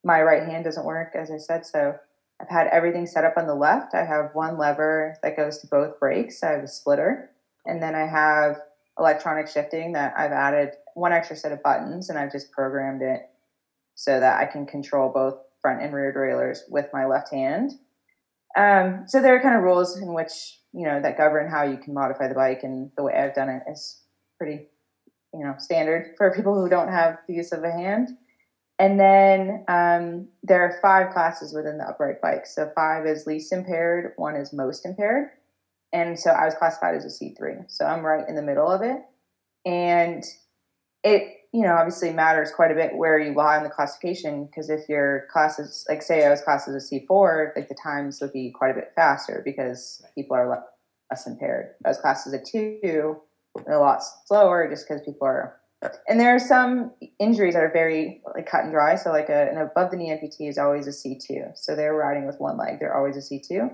[0.05, 1.65] my right hand doesn't work, as I said.
[1.65, 1.95] So
[2.41, 3.95] I've had everything set up on the left.
[3.95, 6.43] I have one lever that goes to both brakes.
[6.43, 7.31] I have a splitter.
[7.67, 8.57] And then I have
[8.99, 13.21] electronic shifting that I've added one extra set of buttons and I've just programmed it
[13.95, 17.73] so that I can control both front and rear derailleurs with my left hand.
[18.57, 21.77] Um, so there are kind of rules in which, you know, that govern how you
[21.77, 22.61] can modify the bike.
[22.63, 24.01] And the way I've done it is
[24.39, 24.69] pretty,
[25.33, 28.11] you know, standard for people who don't have the use of a hand.
[28.79, 32.47] And then um, there are five classes within the upright bike.
[32.47, 35.29] So five is least impaired, one is most impaired.
[35.93, 37.65] And so I was classified as a C3.
[37.69, 39.03] So I'm right in the middle of it.
[39.67, 40.25] And
[41.05, 44.71] it, you know, obviously matters quite a bit where you lie in the classification because
[44.71, 48.21] if your class is, like, say I was classed as a C4, like the times
[48.21, 50.65] would be quite a bit faster because people are le-
[51.11, 51.75] less impaired.
[51.85, 53.21] I was classed as a two,
[53.67, 55.61] a lot slower just because people are
[56.09, 58.97] and there are some injuries that are very like cut and dry.
[58.97, 61.45] So like a, an above the knee amputee is always a C two.
[61.55, 62.79] So they're riding with one leg.
[62.79, 63.71] They're always a C two.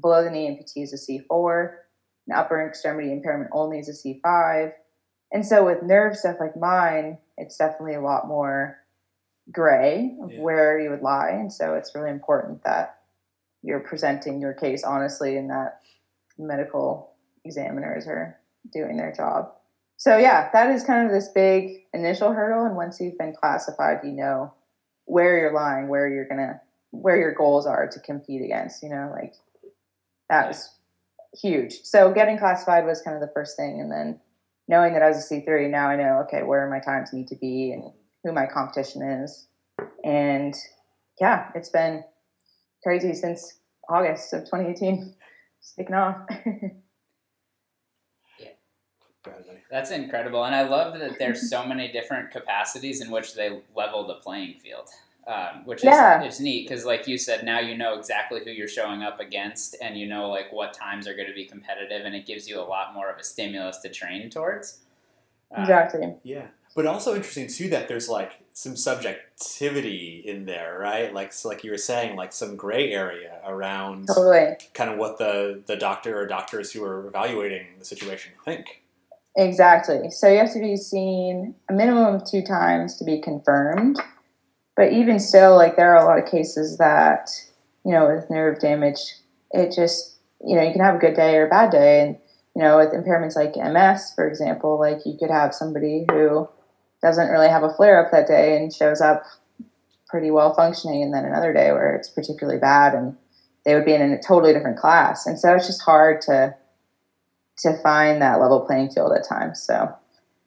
[0.00, 1.86] Below the knee amputee is a C four.
[2.28, 4.72] An upper extremity impairment only is a C five.
[5.32, 8.78] And so with nerve stuff like mine, it's definitely a lot more
[9.52, 10.40] gray of Yeah.
[10.40, 11.30] where you would lie.
[11.30, 12.96] And so it's really important that
[13.62, 15.80] you're presenting your case honestly and that
[16.38, 17.12] medical
[17.44, 18.38] examiners are
[18.72, 19.52] doing their job.
[19.96, 24.00] So yeah, that is kind of this big initial hurdle, and once you've been classified,
[24.02, 24.54] you know
[25.04, 28.82] where you're lying, where you're gonna, where your goals are to compete against.
[28.82, 29.34] You know, like
[30.30, 30.74] that was
[31.38, 31.82] huge.
[31.82, 34.18] So getting classified was kind of the first thing, and then
[34.70, 37.26] knowing that I was a C three, now I know okay where my times need
[37.28, 39.48] to be and who my competition is,
[40.04, 40.54] and
[41.20, 42.04] yeah, it's been
[42.82, 45.14] crazy since August of 2018.
[45.58, 46.16] It's taken off.
[49.70, 54.06] That's incredible, and I love that there's so many different capacities in which they level
[54.06, 54.88] the playing field,
[55.26, 56.22] um, which is Yeah.
[56.22, 59.76] it's neat because, like you said, now you know exactly who you're showing up against,
[59.80, 62.58] and you know like what times are going to be competitive, and it gives you
[62.60, 64.78] a lot more of a stimulus to train towards.
[65.56, 66.14] Uh, exactly.
[66.22, 71.12] Yeah, but also interesting too that there's like some subjectivity in there, right?
[71.14, 74.56] Like, so like you were saying, like some gray area around Totally.
[74.74, 78.82] kind of what the the doctor or doctors who are evaluating the situation think.
[79.36, 80.10] Exactly.
[80.10, 84.00] So you have to be seen a minimum of two times to be confirmed.
[84.76, 87.28] But even still, like there are a lot of cases that,
[87.84, 89.00] you know, with nerve damage,
[89.50, 92.00] it just, you know, you can have a good day or a bad day.
[92.00, 92.16] And,
[92.54, 96.48] you know, with impairments like MS, for example, like you could have somebody who
[97.02, 99.24] doesn't really have a flare up that day and shows up
[100.08, 103.16] pretty well functioning, and then another day where it's particularly bad and
[103.64, 105.26] they would be in a totally different class.
[105.26, 106.54] And so it's just hard to
[107.58, 109.62] to find that level playing field at times.
[109.62, 109.94] So,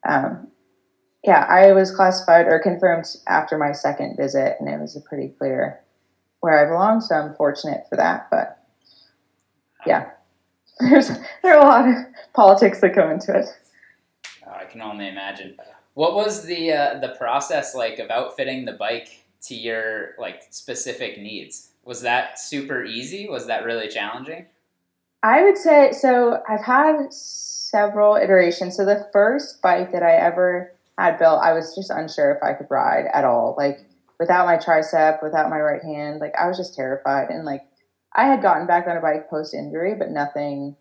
[0.06, 0.48] um,
[1.24, 5.28] yeah, I was classified or confirmed after my second visit, and it was a pretty
[5.28, 5.80] clear
[6.40, 7.00] where I belong.
[7.00, 8.28] So I'm fortunate for that.
[8.30, 8.62] But
[9.86, 10.10] yeah,
[10.80, 11.08] there's
[11.42, 11.94] there are a lot of
[12.34, 13.46] politics that go into it.
[14.46, 15.56] Oh, I can only imagine.
[15.94, 21.18] What was the uh, the process like of outfitting the bike to your like specific
[21.18, 21.70] needs?
[21.84, 23.28] Was that super easy?
[23.30, 24.46] Was that really challenging?
[25.22, 26.42] I would say so.
[26.46, 28.76] I've had several iterations.
[28.76, 32.54] So the first bike that I ever had built, I was just unsure if I
[32.54, 33.54] could ride at all.
[33.56, 33.78] Like
[34.20, 37.30] without my tricep, without my right hand, like I was just terrified.
[37.30, 37.62] And like
[38.14, 40.76] I had gotten back on a bike post injury, but nothing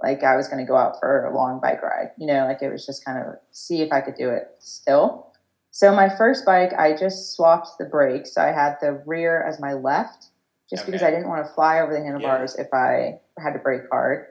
[0.00, 2.10] like I was going to go out for a long bike ride.
[2.16, 5.32] You know, like it was just kind of see if I could do it still.
[5.70, 8.34] So my first bike, I just swapped the brakes.
[8.34, 10.28] So I had the rear as my left,
[10.70, 10.92] just Okay.
[10.92, 14.26] because I didn't want to fly over the handlebars if I had to brake hard.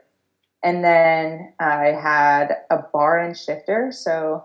[0.62, 3.92] And then I had a bar and shifter.
[3.92, 4.44] So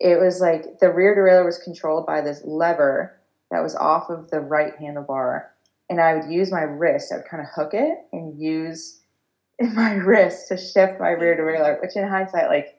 [0.00, 3.16] it was like the rear derailleur was controlled by this lever
[3.50, 5.44] that was off of the right handlebar.
[5.88, 9.00] And I would use my wrist, I would kind of hook it and use
[9.60, 12.74] my wrist to shift my rear derailleur, which in hindsight, like,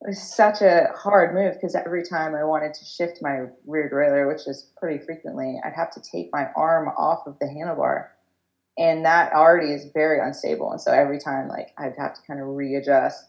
[0.00, 4.26] was such a hard move because every time I wanted to shift my rear derailleur,
[4.26, 8.08] which is pretty frequently, I'd have to take my arm off of the handlebar.
[8.78, 10.72] And that already is very unstable.
[10.72, 13.26] And so every time, like, I'd have to kind of readjust.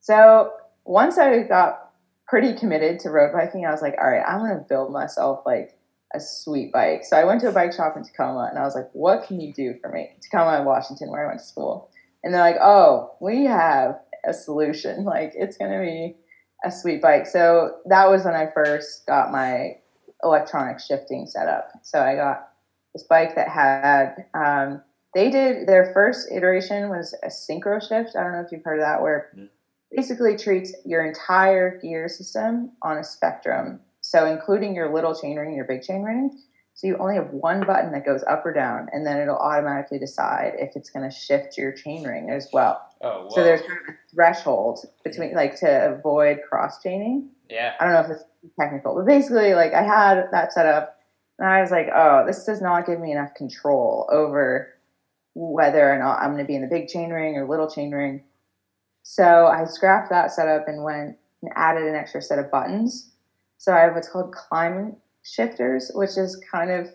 [0.00, 0.52] So
[0.84, 1.91] once I got
[2.32, 5.42] pretty committed to road biking, I was like, all right, I'm going to build myself
[5.44, 5.76] like
[6.14, 7.04] a sweet bike.
[7.04, 9.38] So I went to a bike shop in Tacoma and I was like, what can
[9.38, 10.12] you do for me?
[10.22, 11.90] Tacoma, Washington, where I went to school.
[12.24, 15.04] And they're like, oh, we have a solution.
[15.12, 16.16] Like, it's going to be
[16.64, 17.26] a sweet bike.
[17.26, 19.76] So that was when I first got my
[20.24, 21.70] electronic shifting set up.
[21.82, 22.48] So I got
[22.94, 24.80] this bike that had, um,
[25.14, 28.16] they did their first iteration was a synchro shift.
[28.16, 29.44] I don't know if you've heard of that, where Yeah.
[29.94, 33.80] Basically treats your entire gear system on a spectrum.
[34.00, 36.38] So including your little chain ring, your big chain ring.
[36.74, 39.98] So you only have one button that goes up or down, and then it'll automatically
[39.98, 42.80] decide if it's going to shift your chain ring as well.
[43.02, 47.28] Oh, So there's kind of a threshold between, like, to avoid cross chaining.
[47.50, 47.74] yeah.
[47.78, 48.24] I don't know if it's
[48.58, 50.98] technical, but basically, like, I had that set up,
[51.38, 54.72] and I was like, oh, this does not give me enough control over
[55.34, 57.90] whether or not I'm going to be in the big chain ring or little chain
[57.90, 58.22] ring.
[59.02, 63.10] So I scrapped that setup and went and added an extra set of buttons.
[63.58, 66.88] So I have what's called climb shifters, which is kind of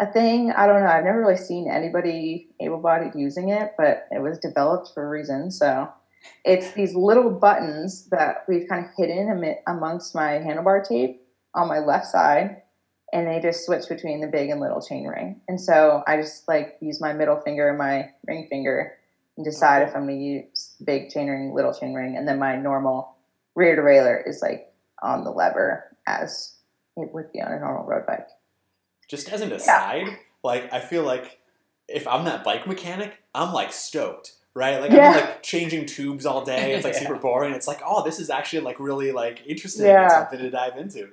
[0.00, 0.52] a thing.
[0.52, 0.88] I don't know.
[0.88, 5.08] I've never really seen anybody able bodied using it, but it was developed for a
[5.08, 5.50] reason.
[5.50, 5.88] So
[6.44, 11.22] it's these little buttons that we've kind of hidden amongst my handlebar tape
[11.54, 12.62] on my left side,
[13.12, 15.40] and they just switch between the big and little chain ring.
[15.48, 18.94] And so I just like use my middle finger and my ring finger
[19.42, 22.56] decide if I'm going to use big chain ring, little chain ring, and then my
[22.56, 23.16] normal
[23.54, 26.54] rear derailleur is like on the lever as
[26.96, 28.28] it would be on a normal road bike.
[29.08, 30.06] Just as an aside,
[30.42, 31.38] like I feel like
[31.88, 34.80] if I'm that bike mechanic, I'm like stoked, right?
[34.80, 35.10] Like Yeah.
[35.10, 36.72] I'm like changing tubes all day.
[36.72, 37.00] It's like Yeah.
[37.00, 37.54] super boring.
[37.54, 39.86] It's like, oh, this is actually like really like interesting.
[39.86, 40.04] Yeah.
[40.06, 41.10] It's something to dive into.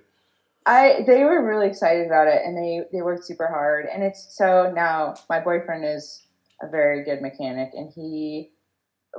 [0.66, 4.36] I they were really excited about it and they they worked super hard and it's
[4.38, 6.22] so now my boyfriend is
[6.62, 8.50] a very good mechanic and he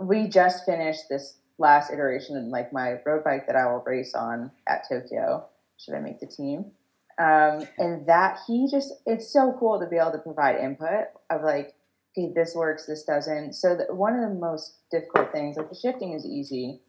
[0.00, 4.14] we just finished this last iteration of like my road bike that I will race
[4.14, 5.46] on at Tokyo
[5.78, 6.72] should I make the team
[7.18, 11.42] um, and that he just it's so cool to be able to provide input of
[11.42, 11.72] like
[12.16, 15.74] okay this works this doesn't so that one of the most difficult things like the
[15.74, 16.80] shifting is easy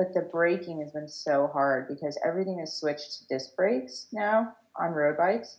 [0.00, 4.54] but the braking has been so hard because everything is switched to disc brakes now
[4.80, 5.58] on road bikes.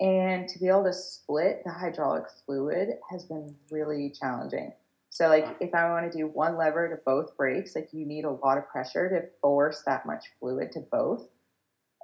[0.00, 4.72] And to be able to split the hydraulic fluid has been really challenging.
[5.10, 8.24] So, like, if I want to do one lever to both brakes, like, you need
[8.24, 11.28] a lot of pressure to force that much fluid to both.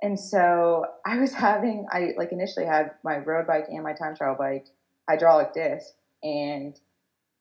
[0.03, 4.15] And so I was having, I like initially had my road bike and my time
[4.15, 4.67] trial bike
[5.09, 6.79] hydraulic disc, and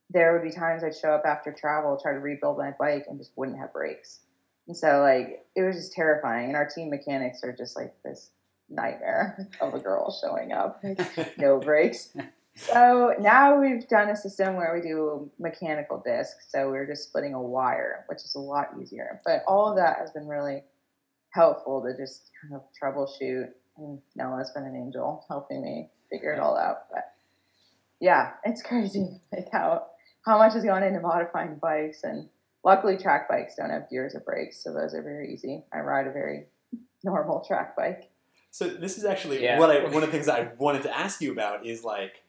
[0.10, 3.20] there would be times I'd show up after travel, try to rebuild my bike, and
[3.20, 4.22] just wouldn't have brakes.
[4.68, 6.48] And so, like, it was just terrifying.
[6.48, 8.32] And our team mechanics are just like this
[8.70, 12.16] nightmare of a girl showing up, like, no brakes.
[12.56, 16.38] So now we've done a system where we do mechanical disc.
[16.50, 19.22] So we're just splitting a wire, which is a lot easier.
[19.26, 20.64] But all of that has been really
[21.30, 23.50] helpful to just kind of troubleshoot.
[23.78, 26.90] And Noah's been an angel helping me figure it all out.
[26.92, 27.06] But
[28.00, 29.88] yeah, it's crazy like how
[30.26, 32.30] how much has gone into modifying bikes and
[32.64, 35.64] luckily track bikes don't have gears or brakes, so those are very easy.
[35.74, 36.46] I ride a very
[37.04, 38.10] normal track bike.
[38.52, 39.60] So this is actually Yeah.
[39.60, 42.24] what I one of the things that I wanted to ask you about is like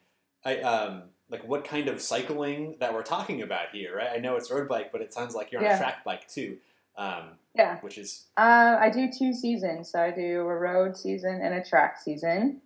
[0.45, 4.09] I um like what kind of cycling that we're talking about here, right?
[4.13, 5.75] I know it's road bike, but it sounds like you're on Yeah.
[5.75, 6.57] a track bike too,
[6.97, 7.79] um, Yeah.
[7.79, 9.89] which is Uh, I do two seasons.
[9.91, 12.61] So I do a road season and a track season.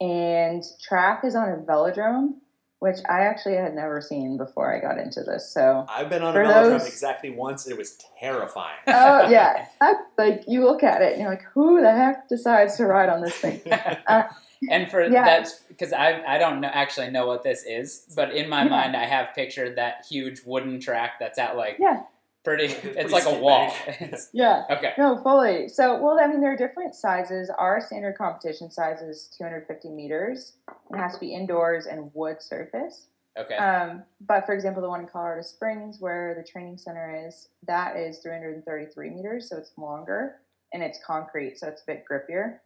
[0.00, 2.34] And track is on a velodrome.
[2.80, 5.48] Which I actually had never seen before I got into this.
[5.50, 8.76] So I've been on For a velodrome those- exactly once, and it was terrifying.
[8.88, 12.76] oh yeah, that, like you look at it and you're like, who the heck decides
[12.78, 13.60] to ride on this thing?
[14.06, 14.24] Uh,
[14.70, 15.24] and for Yeah.
[15.24, 18.68] that's because I I don't know, actually know what this is, but in my Yeah.
[18.70, 22.02] mind I have pictured that huge wooden track that's at like Yeah.
[22.44, 22.66] Pretty.
[22.66, 23.72] It's It's like a wall.
[24.32, 24.64] Yeah.
[24.70, 24.92] okay.
[24.98, 25.68] No, fully.
[25.68, 27.50] So, well, I mean, there are different sizes.
[27.58, 30.54] Our standard competition size is 250 meters.
[30.92, 33.08] It has to be indoors and wood surface.
[33.38, 33.56] Okay.
[33.56, 37.96] Um, but for example, the one in Colorado Springs, where the training center is, that
[37.96, 40.36] is 333 meters, so it's longer
[40.72, 42.58] and it's concrete, so it's a bit grippier.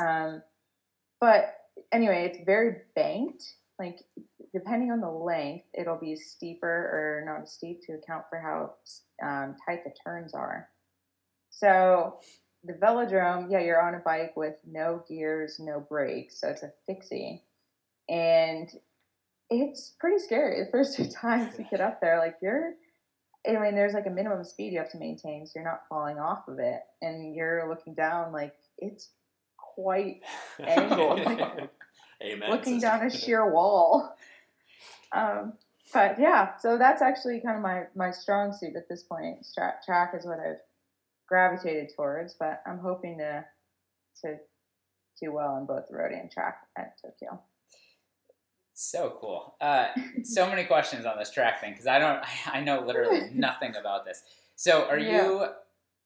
[0.00, 0.42] Um,
[1.20, 1.54] but
[1.92, 3.44] anyway, it's very banked.
[3.80, 3.98] Like
[4.52, 8.74] depending on the length, it'll be steeper or not steep to account for how
[9.26, 10.68] um, tight the turns are.
[11.50, 12.18] So
[12.64, 16.72] the velodrome, yeah, you're on a bike with no gears, no brakes, so it's a
[16.86, 17.42] fixie,
[18.08, 18.70] and
[19.48, 20.62] it's pretty scary.
[20.62, 22.74] The first two times you get up there, like you're,
[23.48, 26.18] I mean, there's like a minimum speed you have to maintain, so you're not falling
[26.18, 29.10] off of it, and you're looking down, like it's
[29.56, 30.20] quite
[30.60, 31.40] angled, like,
[32.22, 32.50] Amen.
[32.50, 34.14] looking down a sheer wall.
[35.12, 35.54] Um,
[35.92, 39.46] but yeah, so that's actually kind of my my strong suit at this point.
[39.84, 40.60] Track is what I've
[41.28, 43.44] gravitated towards, but I'm hoping to
[44.22, 44.36] to
[45.20, 47.40] do well in both the road and track at Tokyo.
[48.74, 49.56] So cool.
[49.60, 49.88] Uh,
[50.24, 52.22] so many questions on this track thing because I don't.
[52.46, 54.22] I know literally nothing about this.
[54.56, 55.26] So are Yeah.
[55.26, 55.46] you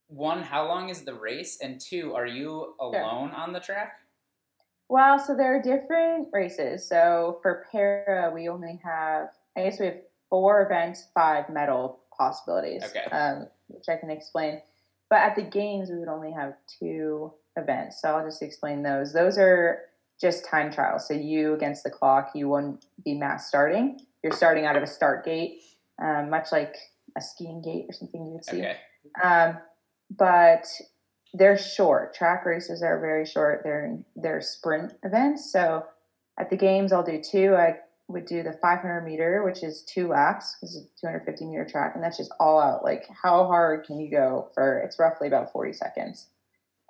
[0.09, 0.43] one?
[0.43, 1.59] How long is the race?
[1.61, 4.01] And two, are you alone on the track?
[4.89, 6.89] Well, so there are different races.
[6.89, 9.99] So for para, we only have, I guess we have
[10.31, 13.05] four events, five medal possibilities, Okay.
[13.11, 14.61] um, which I can explain.
[15.11, 18.01] But at the games, we would only have two events.
[18.01, 19.13] So I'll just explain those.
[19.13, 19.83] Those are
[20.21, 21.07] just time trials.
[21.09, 24.01] So you against the clock, you won't be mass starting.
[24.23, 25.61] You're starting out of a start gate,
[26.03, 26.75] um, much like
[27.17, 28.59] a skiing gate or something you would see.
[28.59, 28.77] Okay.
[29.23, 29.59] Um,
[30.11, 30.67] but
[31.35, 32.15] they're short.
[32.15, 33.63] Track races are very short.
[33.65, 35.53] They're they're sprint events.
[35.53, 35.85] So
[36.39, 37.55] at the games, I'll do two.
[37.57, 37.77] I
[38.09, 41.93] would do the 500 meter, which is two laps, because it's a 250 meter track,
[41.95, 42.85] and that's just all out.
[42.85, 44.79] Like how hard can you go for?
[44.79, 46.29] It's roughly about 40 seconds.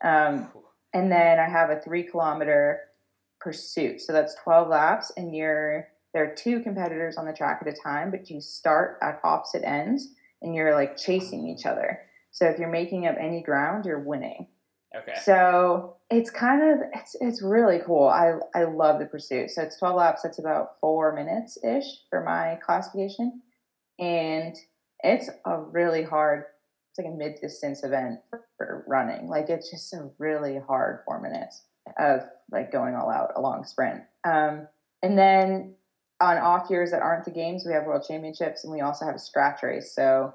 [0.02, 0.48] Um,
[0.92, 2.80] and then I have a three kilometer
[3.40, 4.00] pursuit.
[4.00, 7.76] So that's 12 laps, and you're there are two competitors on the track at a
[7.76, 10.08] time, but you start at opposite ends,
[10.42, 12.00] and you're like chasing each other.
[12.34, 14.48] So if you're making up any ground, you're winning.
[14.94, 15.14] Okay.
[15.22, 18.08] So it's kind of it's it's really cool.
[18.08, 19.50] I I love the pursuit.
[19.50, 20.24] So it's 12 laps.
[20.24, 23.40] It's about four minutes ish for my classification,
[24.00, 24.56] and
[25.04, 26.44] it's a really hard.
[26.90, 29.28] It's like a mid distance event for, for running.
[29.28, 31.62] Like it's just a really hard four minutes
[32.00, 34.02] of like going all out a long sprint.
[34.24, 34.66] Um,
[35.04, 35.74] and then
[36.20, 39.14] on off years that aren't the games, we have world championships, and we also have
[39.14, 39.94] a scratch race.
[39.94, 40.34] So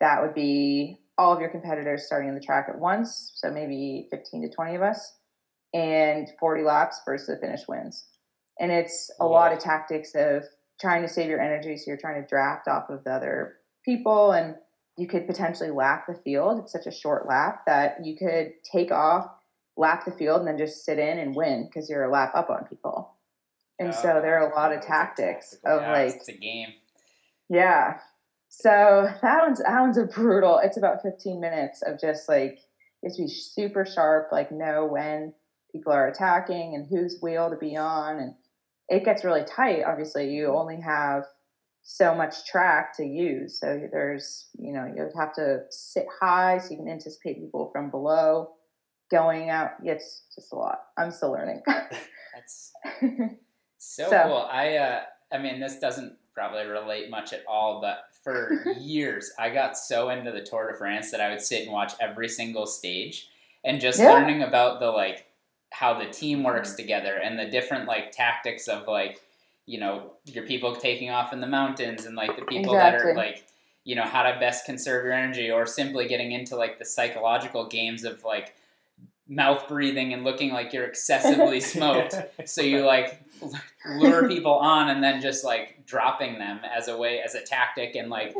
[0.00, 4.08] that would be all of your competitors starting on the track at once, so maybe
[4.10, 5.18] 15 to 20 of us,
[5.74, 8.06] and 40 laps versus the finish wins.
[8.58, 10.44] And it's a lot of tactics of
[10.80, 14.32] trying to save your energy, so you're trying to draft off of the other people,
[14.32, 14.54] and
[14.96, 16.58] you could potentially lap the field.
[16.58, 19.26] It's such a short lap that you could take off,
[19.76, 22.48] lap the field, and then just sit in and win because you're a lap up
[22.48, 23.14] on people.
[23.78, 26.68] And so there are a lot of tactics of Yeah, like it's a game.
[27.50, 27.98] yeah.
[28.50, 30.58] So that one's that one's a brutal.
[30.58, 32.58] It's about 15 minutes of just like
[33.00, 35.32] you have to be super sharp, like know when
[35.72, 38.34] people are attacking and whose wheel to be on, and
[38.88, 39.84] it gets really tight.
[39.86, 41.24] Obviously, you only have
[41.82, 46.72] so much track to use, so there's you know you have to sit high so
[46.72, 48.50] you can anticipate people from below
[49.12, 49.70] going out.
[49.84, 50.80] It's just a lot.
[50.98, 51.62] I'm still learning.
[51.66, 52.72] That's
[53.78, 54.48] so, So- cool.
[54.50, 55.00] I uh,
[55.32, 60.10] I mean, this doesn't probably relate much at all, but for years I got so
[60.10, 63.28] into the Tour de France that I would sit and watch every single stage
[63.64, 64.12] and just Yeah.
[64.12, 65.26] learning about the like
[65.72, 66.76] how the team works mm-hmm.
[66.76, 69.20] together and the different like tactics of like
[69.66, 73.14] you know your people taking off in the mountains and like the people that are
[73.14, 73.46] like
[73.84, 77.66] you know how to best conserve your energy or simply getting into like the psychological
[77.66, 78.54] games of like
[79.30, 82.14] mouth breathing and looking like you're excessively smoked
[82.44, 83.22] so you like
[83.96, 87.94] lure people on and then just like dropping them as a way as a tactic
[87.94, 88.34] and like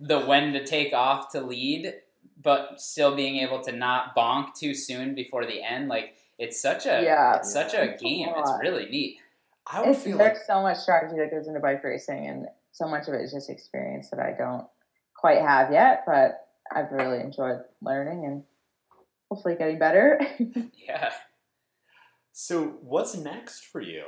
[0.00, 1.94] the when to take off to lead
[2.42, 6.84] but still being able to not bonk too soon before the end like it's such
[6.84, 7.36] a yeah.
[7.36, 9.18] it's such a It's a game it's really neat
[9.66, 12.46] I would It's, feel there's like so much strategy that goes into bike racing, and
[12.72, 14.66] so much of it is just experience that I don't
[15.14, 16.02] quite have yet.
[16.06, 18.42] But I've really enjoyed learning and
[19.32, 20.20] hopefully getting better.
[20.86, 21.10] yeah
[22.32, 22.78] so.
[22.80, 24.04] What's next for you?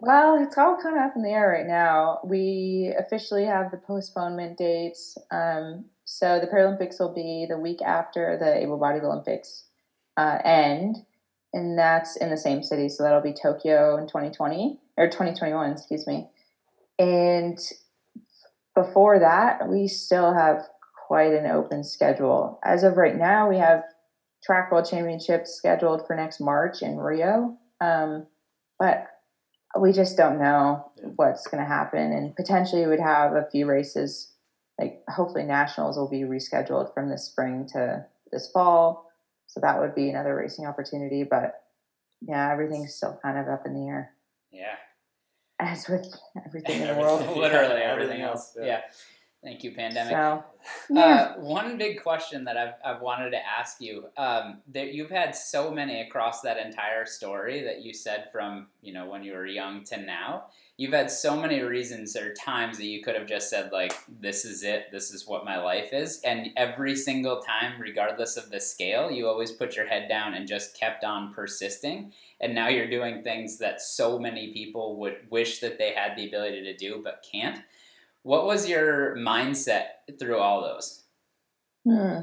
[0.00, 2.18] Well, it's all kind of up in the air right now.
[2.24, 5.16] We officially have the postponement dates.
[5.30, 9.66] Um, so the Paralympics will be the week after the able-bodied Olympics
[10.16, 10.96] uh, end,
[11.52, 12.88] and that's in the same city.
[12.88, 16.28] So that'll be Tokyo in 2020 or 2021, excuse me.
[16.98, 17.58] And
[18.74, 20.66] before that, we still have
[21.06, 22.58] quite an open schedule.
[22.64, 23.82] As of right now, we have
[24.42, 28.26] track world championships scheduled for next March in Rio, um,
[28.78, 29.06] but
[29.78, 31.08] we just don't know Yeah.
[31.16, 32.12] what's going to happen.
[32.12, 34.32] And potentially, we'd have a few races.
[34.80, 39.10] Like hopefully, nationals will be rescheduled from this spring to this fall,
[39.46, 41.22] so that would be another racing opportunity.
[41.22, 41.62] But
[42.22, 44.14] yeah, everything's still kind of up in the air,
[44.50, 44.76] Yeah.
[45.60, 46.06] as with
[46.46, 47.20] everything in the world.
[47.36, 48.56] Literally everything everything else.
[48.56, 48.64] else, Yeah.
[48.66, 48.80] yeah.
[49.44, 50.12] Thank you, pandemic.
[50.12, 50.42] So
[50.88, 51.04] yeah.
[51.04, 55.34] Uh, one big question that I've, I've wanted to ask you um, that you've had
[55.34, 59.46] so many across that entire story that you said from you know when you were
[59.46, 60.44] young to now.
[60.76, 64.46] You've had so many reasons or times that you could have just said like this
[64.46, 64.86] is it.
[64.90, 66.20] This is what my life is.
[66.24, 70.48] And every single time regardless of the scale you always put your head down and
[70.48, 72.12] just kept on persisting.
[72.40, 76.26] And now you're doing things that so many people would wish that they had the
[76.26, 77.60] ability to do but can't
[78.24, 79.84] what was your mindset
[80.18, 81.04] through all those
[81.86, 82.22] Hmm.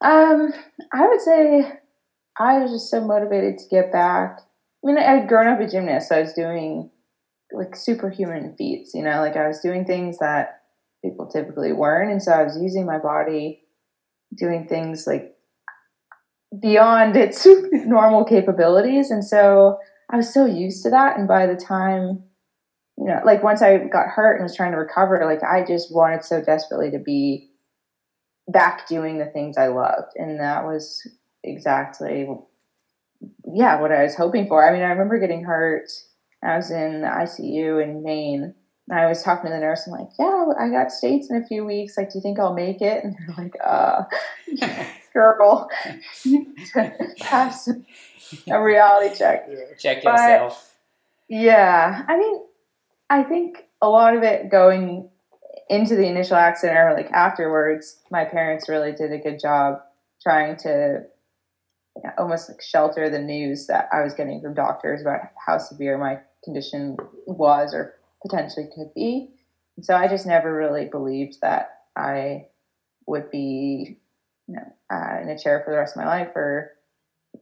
[0.00, 0.52] Um,
[0.92, 1.72] I would say
[2.38, 4.40] I was just so motivated to get back.
[4.40, 6.90] I mean, I had grown up a gymnast, so I was doing
[7.52, 10.62] like superhuman feats, you know, like I was doing things that
[11.04, 12.10] people typically weren't.
[12.10, 13.62] And so I was using my body,
[14.36, 15.34] doing things like
[16.60, 19.10] beyond its normal capabilities.
[19.10, 19.78] And so
[20.10, 21.18] I was so used to that.
[21.18, 22.24] And by the time,
[23.02, 25.92] you know, like once I got hurt and was trying to recover, like I just
[25.92, 27.50] wanted so desperately to be
[28.46, 30.12] back doing the things I loved.
[30.14, 31.04] And that was
[31.42, 32.28] exactly,
[33.52, 34.64] yeah, what I was hoping for.
[34.64, 35.90] I mean, I remember getting hurt.
[36.44, 38.54] I was in the ICU in Maine.
[38.88, 39.86] And I was talking to the nurse.
[39.86, 41.96] I'm like, yeah, I got states in a few weeks.
[41.96, 43.02] Like, do you think I'll make it?
[43.02, 44.04] And they're like, uh,
[45.12, 45.68] girl,
[46.22, 46.92] you need to
[47.24, 47.84] have some,
[48.48, 49.48] a reality check.
[49.78, 50.74] check But- yourself
[51.28, 52.42] Yeah, I mean,
[53.12, 55.10] I think a lot of it going
[55.68, 59.82] into the initial accident or like afterwards, my parents really did a good job
[60.22, 61.02] trying to
[61.94, 65.58] you know, almost like shelter the news that I was getting from doctors about how
[65.58, 66.96] severe my condition
[67.26, 69.28] was or potentially could be.
[69.76, 72.46] And so I just never really believed that I
[73.06, 73.98] would be,
[74.48, 76.70] you know, uh, in a chair for the rest of my life or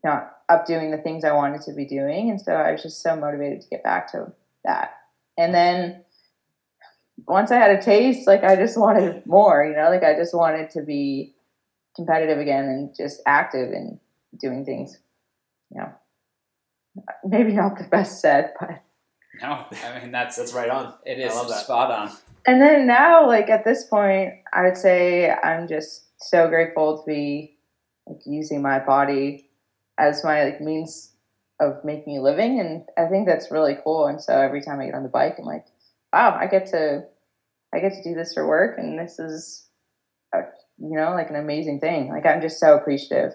[0.03, 2.29] not up doing the things I wanted to be doing.
[2.29, 4.33] And so I was just so motivated to get back to
[4.65, 4.95] that.
[5.41, 6.05] And then
[7.27, 10.35] once I had a taste, like I just wanted more, you know, like I just
[10.35, 11.35] wanted to be
[11.97, 13.99] competitive again and just active and
[14.39, 14.99] doing things,
[15.71, 15.93] you know,
[17.25, 18.83] maybe not the best said, but.
[19.41, 20.93] no i mean that's That's right on.
[21.07, 21.65] It is I is love that.
[21.65, 22.11] spot on
[22.47, 27.05] And then now, like at this point, I would say I'm just so grateful to
[27.07, 27.57] be
[28.07, 29.49] like using my body
[29.99, 31.13] as my like means
[31.61, 34.07] of making a living, and I think that's really cool.
[34.07, 35.67] And so every time I get on the bike, I'm like,
[36.13, 37.05] wow, I get to,
[37.75, 39.69] I get to do this for work, and this is,
[40.35, 40.41] a,
[40.79, 42.09] you know, like an amazing thing.
[42.09, 43.35] Like I'm just so appreciative,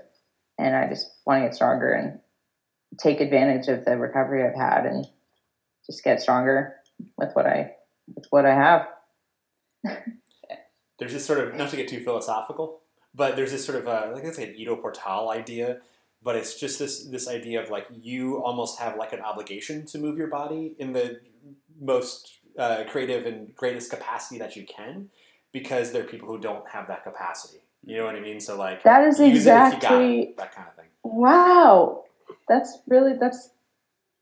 [0.57, 2.19] and I just want to get stronger and
[2.99, 5.05] take advantage of the recovery I've had, and
[5.85, 6.75] just get stronger
[7.17, 7.73] with what I
[8.13, 8.87] with what I have.
[10.99, 12.81] there's this sort of not to get too philosophical,
[13.13, 15.79] but there's this sort of uh, like it's like an Ido Portal idea,
[16.25, 19.99] but it's just this this idea of like you almost have like an obligation to
[19.99, 21.21] move your body in the
[21.79, 25.09] most uh, creative and greatest capacity that you can,
[25.53, 27.59] because there are people who don't have that capacity.
[27.85, 28.39] You know what I mean?
[28.39, 30.89] So like That is use it if you got exactly it, that kind of thing.
[31.03, 32.03] wow.
[32.49, 33.51] That's really that's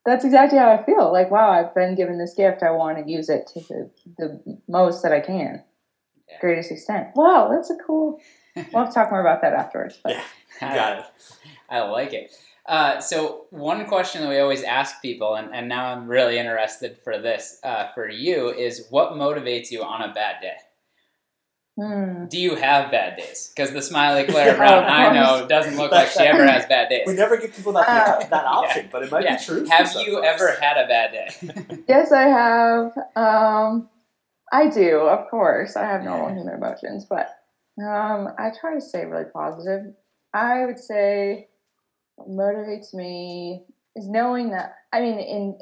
[0.06, 1.12] that's exactly how I feel.
[1.14, 2.64] Like wow, I've been given this gift.
[2.64, 5.64] I want to use it to the, the most that I can,
[6.30, 6.40] Yeah.
[6.42, 7.08] greatest extent.
[7.16, 8.20] Wow, that's a cool.
[8.56, 10.00] We'll have to talk more about that afterwards.
[10.04, 10.14] But
[10.62, 10.76] Yeah.
[10.76, 11.06] Got it.
[11.74, 12.32] I like it.
[12.66, 16.98] Uh, so one question that we always ask people, and, and now I'm really interested
[17.04, 20.56] for this uh, for you, is what motivates you on a bad day?
[21.78, 22.26] hmm.
[22.28, 23.52] Do you have bad days?
[23.54, 27.04] Because the smiley Clara Brown, I know, doesn't look like she ever has bad days.
[27.08, 29.38] We never give people that Uh, that option, but it might Yeah.
[29.38, 29.66] be true.
[29.68, 30.28] Have you folks.
[30.28, 31.84] ever had a bad day?
[31.90, 32.92] Yes, I have.
[33.16, 33.90] Um,
[34.52, 35.76] I do, of course.
[35.76, 37.28] I have normal human emotions, but
[37.84, 39.94] um, I try to stay really positive.
[40.34, 41.53] I would say what
[42.20, 43.64] motivates me
[43.96, 45.60] is knowing that, I mean, in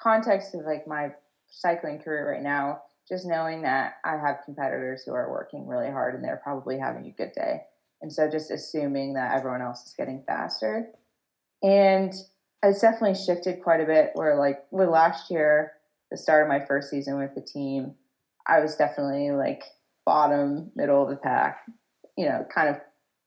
[0.00, 1.12] context of like my
[1.48, 6.14] cycling career right now, just knowing that I have competitors who are working really hard
[6.14, 7.62] and they're probably having a good day.
[8.02, 10.90] And so just assuming that everyone else is getting faster.
[11.62, 12.14] And
[12.62, 14.10] it's definitely shifted quite a bit.
[14.14, 15.72] Where like with last year,
[16.10, 17.94] the start of my first season with the team,
[18.46, 19.64] I was definitely like
[20.06, 21.60] bottom, middle of the pack.
[22.16, 22.76] You know, kind of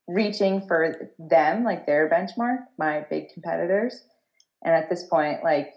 [0.06, 4.04] reaching for them, like their benchmark, my big competitors.
[4.64, 5.74] And at this point, like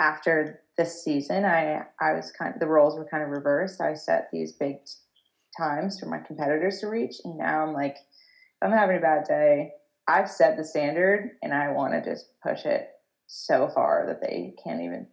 [0.00, 3.80] after this season, I I was kind of the roles were kind of reversed.
[3.80, 4.76] I set these big
[5.56, 7.96] times for my competitors to reach, and now I'm like,
[8.62, 9.72] I'm having a bad day.
[10.08, 12.88] I've set the standard, and I want to just push it
[13.26, 15.06] so far that they can't even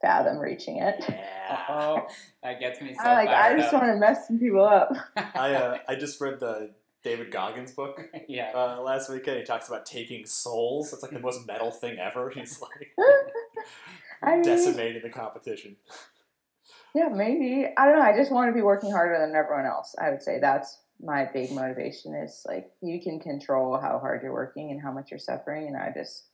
[0.00, 1.04] fathom reaching it.
[1.08, 1.64] Yeah.
[1.68, 2.06] Oh,
[2.42, 3.28] that gets me so I like.
[3.28, 4.92] I just want to mess some people up.
[5.16, 6.70] I uh, I just read the
[7.02, 8.52] David Goggins book yeah.
[8.54, 9.38] uh, last weekend.
[9.38, 10.92] He talks about taking souls.
[10.92, 12.30] It's like the most metal thing ever.
[12.34, 12.94] He's like
[14.22, 15.76] I mean, decimating the competition.
[16.94, 17.66] Yeah, maybe.
[17.76, 18.04] I don't know.
[18.04, 19.94] I just want to be working harder than everyone else.
[20.00, 24.32] I would say that's my big motivation is like you can control how hard you're
[24.32, 26.26] working and how much you're suffering and I just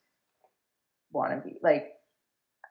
[1.11, 1.95] want to be like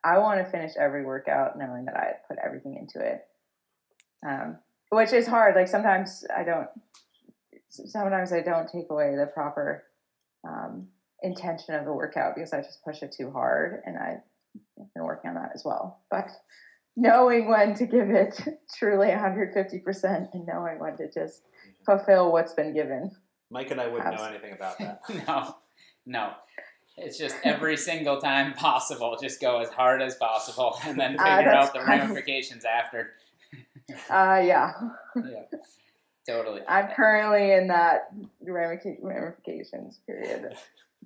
[0.04, 3.26] I want to finish every workout knowing that I put everything into it.
[4.24, 4.58] Um,
[4.90, 5.56] which is hard.
[5.56, 6.68] Like sometimes I don't
[7.68, 9.84] sometimes I don't take away the proper
[10.46, 10.88] um,
[11.22, 14.22] intention of the workout because I just push it too hard and I've
[14.94, 16.00] been working on that as well.
[16.10, 16.30] But
[16.96, 18.40] knowing when to give it
[18.78, 21.42] truly 150% and knowing when to just
[21.84, 23.10] fulfill what's been given.
[23.50, 25.00] Mike and I wouldn't know anything about that.
[25.26, 25.56] no,
[26.06, 26.32] no.
[27.00, 31.36] It's just every single time possible, just go as hard as possible, and then Ah,
[31.36, 33.12] figure that's out the ramifications after.
[34.10, 34.72] Uh, yeah,
[35.14, 35.42] Yeah,
[36.28, 36.60] totally.
[36.68, 38.10] I'm currently in that
[38.42, 40.54] ramifications period.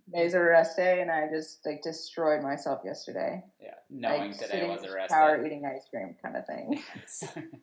[0.07, 3.43] Today's a rest day, and I just like destroyed myself yesterday.
[3.61, 5.47] yeah, knowing like, today was a the rest shower day.
[5.47, 6.83] eating ice cream kind of thing.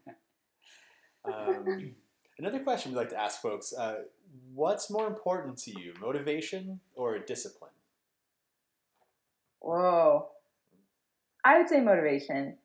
[1.26, 1.95] Um,
[2.38, 4.03] another question we'd like to ask folks: uh,
[4.53, 7.72] What's more important to you, motivation or discipline?
[9.60, 10.30] Whoa.
[11.43, 12.57] I would say motivation.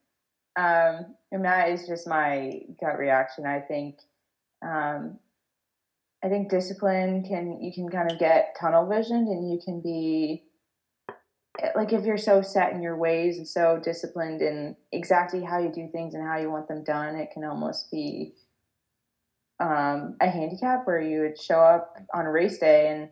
[0.56, 3.46] Um, and that is just my gut reaction.
[3.46, 3.98] I think,
[4.64, 5.18] um,
[6.24, 10.44] I think discipline can, you can kind of get tunnel visioned and you can be
[11.76, 15.70] like, if you're so set in your ways and so disciplined in exactly how you
[15.70, 18.32] do things and how you want them done, it can almost be,
[19.60, 23.10] um, a handicap where you would show up on a race day and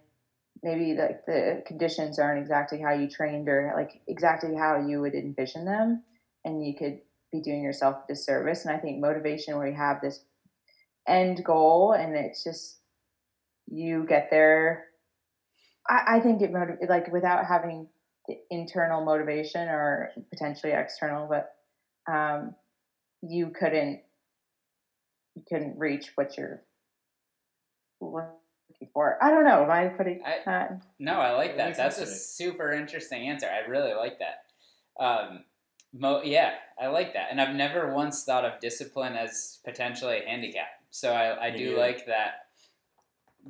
[0.62, 5.14] maybe like the conditions aren't exactly how you trained or like exactly how you would
[5.14, 6.03] envision them
[6.44, 6.98] and you could
[7.30, 8.64] be doing yourself a disservice.
[8.64, 10.24] And i think motivation where you have this
[11.07, 12.78] end goal and it's just
[13.68, 14.84] you get there
[15.88, 17.88] i, I think it motiv- like without having
[18.28, 21.53] the internal motivation or potentially external but
[22.12, 22.55] um,
[23.22, 24.00] you couldn't
[25.34, 26.62] you couldn't reach what you're
[28.00, 31.76] looking for i don't know am i putting I- that No, I like that.
[31.76, 33.48] That's a super interesting answer.
[33.48, 34.44] I really like that.
[35.05, 35.44] Um,
[35.92, 37.26] mo- yeah, I like that.
[37.32, 40.68] And I've never once thought of discipline as potentially a handicap.
[40.93, 41.78] So I, I do neither.
[41.78, 42.34] like that.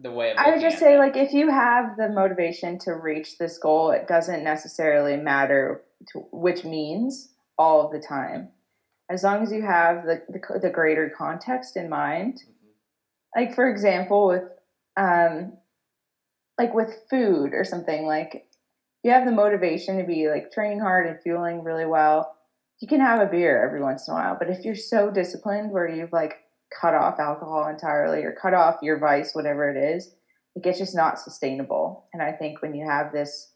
[0.01, 0.99] The way of I would just say, that.
[0.99, 5.82] like, if you have the motivation to reach this goal, it doesn't necessarily matter
[6.12, 8.49] to which means all of the time.
[9.11, 12.40] As long as you have the, the, the greater context in mind.
[13.36, 14.45] Like, for example, with,
[14.97, 15.55] um,
[16.59, 18.47] like with food or something, like,
[19.03, 22.36] you have the motivation to be like training hard and fueling really well.
[22.80, 25.72] You can have a beer every once in a while, but if you're so disciplined
[25.72, 26.36] where you've like
[26.81, 30.14] cut off alcohol entirely or cut off your vice, whatever it is,
[30.57, 32.07] like it's just not sustainable.
[32.12, 33.53] And I think when you have this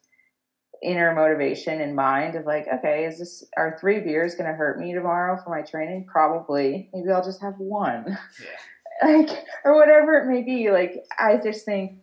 [0.82, 4.78] inner motivation in mind of like, okay, is this are three beers going to hurt
[4.78, 6.06] me tomorrow for my training?
[6.10, 6.90] Probably.
[6.92, 9.06] Maybe I'll just have one, yeah.
[9.16, 10.70] like or whatever it may be.
[10.70, 11.98] Like I just think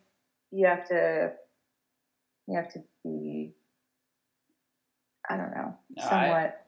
[0.51, 1.31] you have to,
[2.47, 3.53] you have to be,
[5.29, 6.59] I don't know, No, I- somewhat.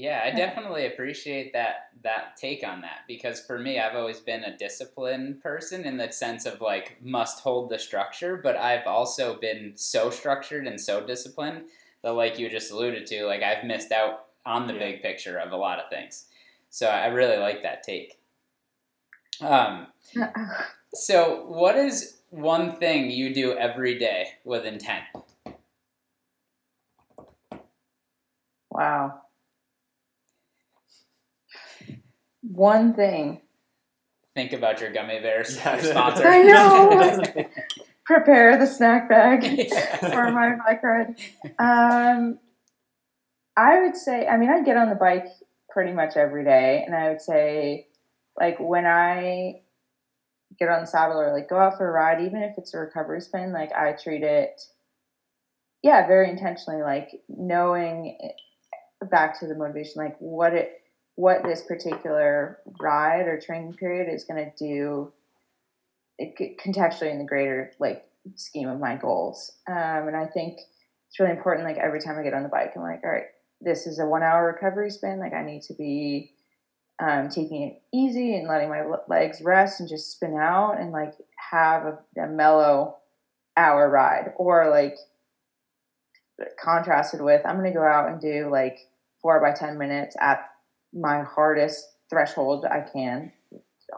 [0.00, 4.44] Yeah, I definitely appreciate that that take on that because for me, I've always been
[4.44, 9.38] a disciplined person in the sense of like must hold the structure, but I've also
[9.38, 11.64] been so structured and so disciplined
[12.02, 14.78] that, like you just alluded to, like I've missed out on the Yeah.
[14.78, 16.24] big picture of a lot of things.
[16.70, 18.18] So I really like that take.
[19.42, 19.88] Um,
[20.94, 25.04] so what is one thing you do every day with intent?
[28.70, 29.22] wow.
[32.54, 33.40] One thing.
[34.34, 35.56] Think about your gummy bears.
[35.56, 35.76] Yeah.
[35.76, 36.26] your sponsor.
[36.26, 37.22] I know.
[38.04, 39.44] Prepare the snack bag.
[39.72, 39.96] Yeah.
[39.96, 41.16] for my bike ride.
[41.58, 42.38] Um,
[43.56, 45.26] I would say, I mean, I get on the bike
[45.68, 47.86] pretty much every day, and I would say,
[48.38, 49.60] like, when I
[50.58, 52.78] get on the saddle or like go out for a ride, even if it's a
[52.78, 54.60] recovery spin, like, I treat it
[55.82, 58.18] yeah, very intentionally, like knowing
[59.10, 60.79] back to the motivation, like what it,
[61.20, 65.12] what this particular ride or training period is going to do
[66.18, 68.04] it, contextually in the greater like
[68.36, 69.52] scheme of my goals.
[69.68, 70.58] Um, and I think
[71.08, 71.66] it's really important.
[71.66, 73.24] Like every time I get on the bike, I'm like, all right,
[73.60, 75.18] this is a one hour recovery spin.
[75.18, 76.32] Like I need to be
[77.02, 81.12] um, taking it easy and letting my legs rest and just spin out and like
[81.50, 82.96] have a, a mellow
[83.56, 84.96] hour ride or like
[86.62, 88.78] contrasted with I'm going to go out and do like
[89.20, 90.49] four by 10 minutes at
[90.92, 93.32] my hardest threshold I can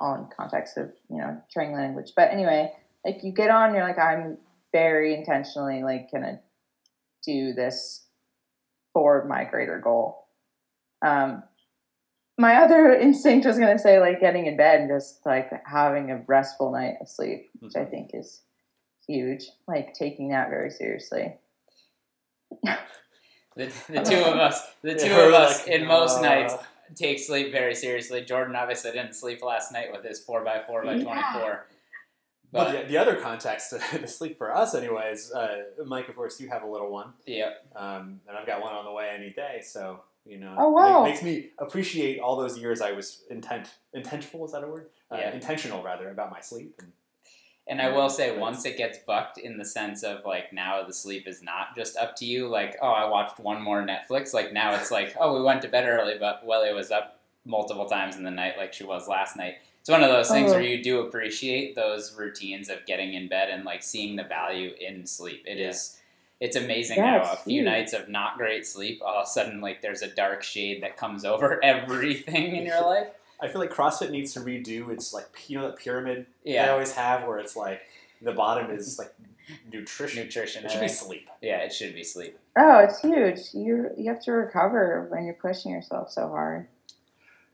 [0.01, 2.13] on context of, you know, training language.
[2.17, 2.73] But anyway,
[3.05, 4.39] like you get on, you're like, I'm
[4.73, 6.41] very intentionally like going to
[7.25, 8.07] do this
[8.93, 10.27] for my greater goal.
[11.05, 11.43] Um,
[12.39, 16.11] my other instinct was going to say like getting in bed and just like having
[16.11, 17.91] a restful night of sleep, which I mm-hmm.
[17.91, 18.41] think is
[19.07, 19.45] huge.
[19.67, 21.35] Like taking that very seriously.
[22.63, 26.55] the, the two of us, the two of us, like, in most uh, nights
[26.95, 28.25] take sleep very seriously.
[28.25, 31.67] Jordan obviously didn't sleep last night with his four by four by twenty four.
[32.53, 36.39] But well, the, the, other context to sleep for us, anyways, uh, Mike, of course,
[36.39, 37.15] you have a little one.
[37.25, 37.67] Yep.
[37.75, 41.03] Um, and I've got one on the way any day, so you know, oh wow,
[41.03, 44.45] makes me appreciate all those years I was intent intentional.
[44.45, 44.91] Is that a word?
[45.11, 45.35] Uh, yeah.
[45.35, 46.75] Intentional rather about my sleep.
[46.79, 46.93] And,
[47.69, 50.93] and I will say, once it gets bucked in the sense of like now the
[50.93, 52.49] sleep is not just up to you.
[52.49, 54.35] Like, oh, I watched one more Netflix.
[54.35, 57.87] Like now it's like, oh, we went to bed early, but Welly was up multiple
[57.87, 59.57] times in the night, like she was last night.
[59.81, 60.55] It's one of those things oh.
[60.55, 64.73] where you do appreciate those routines of getting in bed and like seeing the value
[64.81, 65.45] in sleep.
[65.47, 65.69] It yeah.
[65.69, 65.99] is,
[66.41, 69.83] it's amazing how a few nights of not great sleep, all of a sudden like
[69.83, 73.09] there's a dark shade that comes over everything in your life.
[73.43, 76.67] I feel like CrossFit needs to redo its like you know that pyramid yeah.
[76.67, 77.83] they always have where it's like
[78.23, 79.13] the bottom is like
[79.71, 80.25] nutrition.
[80.25, 80.65] Nutrition.
[80.65, 81.29] It should be sleep.
[81.41, 82.39] Yeah, it should be sleep.
[82.57, 83.41] Oh, it's huge.
[83.53, 86.69] You you have to recover when you're pushing yourself so hard.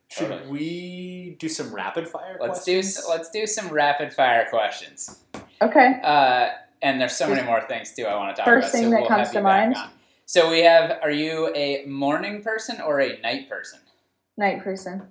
[0.08, 0.50] Should totally.
[0.50, 2.38] we do some rapid fire?
[2.40, 2.96] Let's questions?
[2.96, 5.20] do let's do some rapid fire questions.
[5.60, 6.00] Okay.
[6.02, 6.50] Uh,
[6.82, 8.70] and there's so many more things too I want to talk First about.
[8.70, 9.76] First thing so that we'll comes to mind.
[10.26, 13.80] So we have: Are you a morning person or a night person?
[14.36, 15.02] Night person.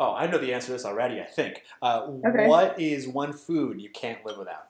[0.00, 1.20] Oh, I know the answer to this already.
[1.20, 1.62] I think.
[1.82, 2.48] Uh, okay.
[2.48, 4.68] What is one food you can't live without?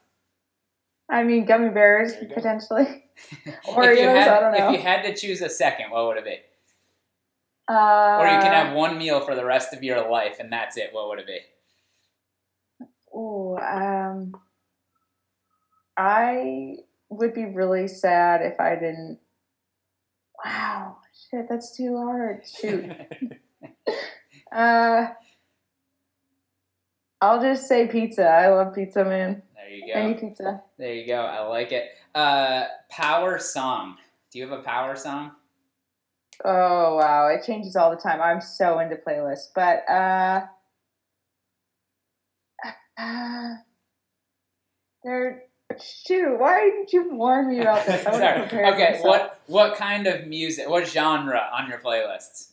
[1.09, 3.05] I mean, gummy bears potentially.
[3.67, 3.97] Oreos.
[3.97, 4.73] Had, I don't know.
[4.73, 6.39] If you had to choose a second, what would it be?
[7.69, 10.77] Uh, or you can have one meal for the rest of your life, and that's
[10.77, 10.89] it.
[10.91, 11.39] What would it be?
[13.15, 14.35] Oh, um,
[15.97, 16.79] I
[17.09, 19.21] would be really sad if I didn't.
[20.45, 20.97] Wow,
[21.31, 22.43] shit, that's too hard.
[22.45, 22.91] Shoot.
[24.53, 25.09] uh,
[27.21, 28.27] I'll just say pizza.
[28.27, 29.43] I love pizza, man.
[29.55, 29.93] There you go.
[29.93, 30.63] Any pizza.
[30.79, 31.21] There you go.
[31.21, 31.91] I like it.
[32.15, 33.97] Uh, power song.
[34.33, 35.33] Do you have a power song?
[36.45, 38.21] Oh wow, it changes all the time.
[38.23, 40.47] I'm so into playlists, but uh,
[42.99, 43.55] uh
[45.05, 45.43] they're
[45.79, 46.39] shoot.
[46.39, 48.07] Why didn't you warn me about this?
[48.07, 50.69] okay, what what kind of music?
[50.69, 52.50] What genre on your playlists?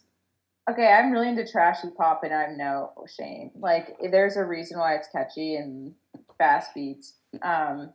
[0.70, 3.52] Okay, I'm really into trashy pop, and I'm no shame.
[3.56, 5.94] Like, there's a reason why it's catchy and
[6.38, 7.14] fast beats.
[7.42, 7.92] Um,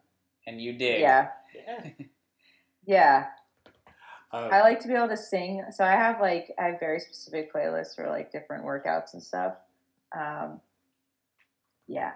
[0.46, 1.90] and you did, yeah, yeah.
[2.86, 3.26] yeah.
[4.32, 7.00] Um, I like to be able to sing, so I have like I have very
[7.00, 9.54] specific playlists for like different workouts and stuff.
[10.16, 10.60] Um,
[11.86, 12.12] yeah.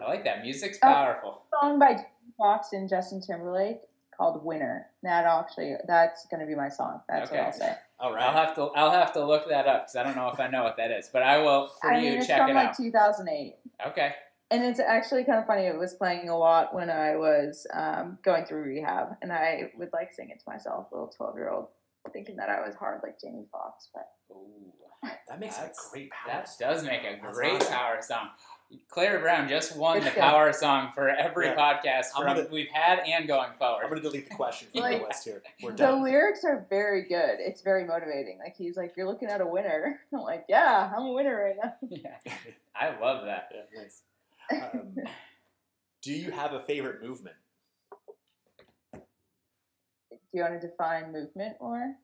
[0.00, 0.42] I like that.
[0.42, 1.42] Music's oh, powerful.
[1.60, 2.06] song by
[2.38, 3.80] Foxx and Justin Timberlake
[4.16, 7.02] called "Winner." That actually, that's going to be my song.
[7.08, 7.38] That's okay.
[7.38, 7.76] what I'll say.
[8.00, 8.22] All right.
[8.22, 10.48] I'll have to I'll have to look that up because I don't know if I
[10.48, 12.70] know what that is, but I will for I you mean, check it out.
[12.70, 13.54] It's from like 2008.
[13.88, 14.14] Okay
[14.50, 15.62] and it's actually kind of funny.
[15.62, 19.90] It was playing a lot when I was um, going through rehab, and I would
[19.92, 21.68] like sing it to myself, little twelve year old,
[22.12, 23.88] thinking that I was hard like Jamie Foxx.
[23.92, 24.72] But Ooh,
[25.28, 26.32] that makes a great power.
[26.32, 28.28] That does make a great power song.
[28.88, 31.56] Clara Brown just won the power song for every yeah.
[31.56, 33.82] podcast from gonna, we've had and going forward.
[33.82, 35.42] I'm going to delete the question from like, the list here.
[35.62, 35.98] We're done.
[35.98, 37.36] The lyrics are very good.
[37.38, 38.38] It's very motivating.
[38.38, 41.56] Like he's like, "You're looking at a winner." I'm like, "Yeah, I'm a winner right
[41.62, 42.16] now." Yeah,
[42.76, 43.50] I love that.
[43.52, 44.02] Yeah, nice.
[44.74, 44.96] Um,
[46.02, 47.36] do you have a favorite movement?
[48.92, 49.00] Do
[50.34, 51.94] you want to define movement more?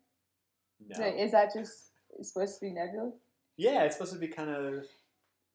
[0.89, 1.07] No.
[1.07, 1.91] Is that just
[2.23, 3.15] supposed to be nebulous?
[3.57, 4.85] Yeah, it's supposed to be kind of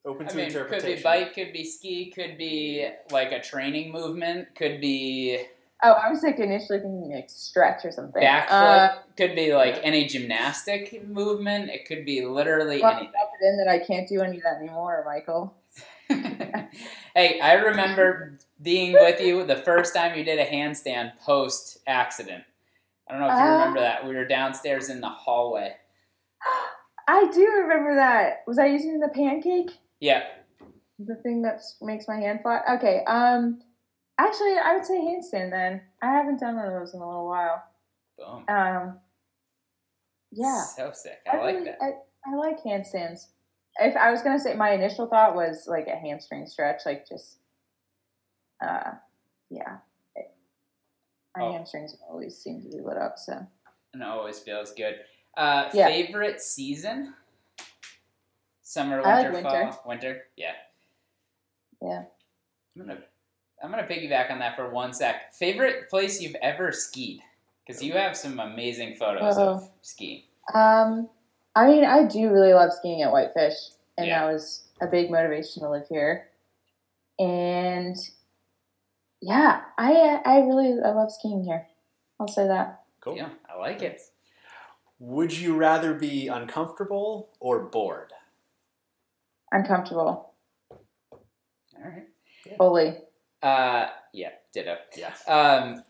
[0.04, 0.88] open to I mean, interpretation.
[0.88, 5.38] Could be bike, could be ski, could be like a training movement, could be.
[5.82, 8.22] Oh, I was like initially thinking like stretch or something.
[8.22, 9.82] Backflip uh, could be like yeah.
[9.82, 11.70] any gymnastic movement.
[11.70, 13.12] It could be literally well, anything.
[13.40, 15.54] it in that I can't do any of that anymore, Michael.
[17.14, 22.44] hey, I remember being with you the first time you did a handstand post accident.
[23.08, 23.58] I don't know if you Uh.
[23.58, 24.06] remember that.
[24.06, 25.76] We were downstairs in the hallway.
[27.08, 28.44] I do remember that.
[28.46, 29.70] Was I using the pancake?
[30.00, 30.24] Yeah.
[30.98, 32.62] The thing that makes my hand flat?
[32.78, 33.02] Okay.
[33.06, 33.60] Um,
[34.18, 35.82] actually, I would say handstand then.
[36.02, 37.62] I haven't done one of those in a little while.
[38.18, 38.44] Boom.
[38.48, 38.98] Um,
[40.32, 40.62] yeah.
[40.64, 41.18] So sick.
[41.30, 41.78] I like really- that.
[41.80, 41.92] I,
[42.30, 43.26] I like handstands.
[43.78, 47.38] If I was gonna say, my initial thought was like a hamstring stretch, like just,
[48.62, 48.92] uh,
[49.48, 49.78] yeah.
[50.16, 50.34] It-
[51.36, 51.52] my Oh.
[51.52, 53.46] hamstrings always seem to be lit up, so
[53.92, 55.00] And it always feels good.
[55.36, 55.86] Uh, Yeah.
[55.86, 57.14] Favorite season?
[58.70, 59.72] Summer, I like winter, winter.
[59.72, 60.22] fall, winter.
[60.36, 60.52] Yeah.
[61.82, 62.04] Yeah.
[62.76, 62.98] I'm gonna,
[63.60, 65.34] I'm gonna piggyback on that for one sec.
[65.34, 67.18] Favorite place you've ever skied?
[67.66, 70.22] Because you have some amazing photos of skiing.
[70.54, 71.08] Um,
[71.56, 73.56] I mean, I do really love skiing at Whitefish,
[73.98, 74.20] and Yeah.
[74.20, 76.28] that was a big motivation to live here.
[77.18, 77.96] And
[79.20, 81.66] yeah, I I really I love skiing here.
[82.20, 82.84] I'll say that.
[83.00, 83.16] Cool.
[83.16, 84.00] Yeah, I like it.
[85.00, 88.12] Would you rather be uncomfortable or bored?
[89.52, 90.32] Uncomfortable,
[90.70, 92.06] All right.
[92.56, 92.96] fully.
[93.42, 94.76] Uh, yeah, ditto.
[94.96, 95.12] Yeah.
[95.26, 95.82] Um,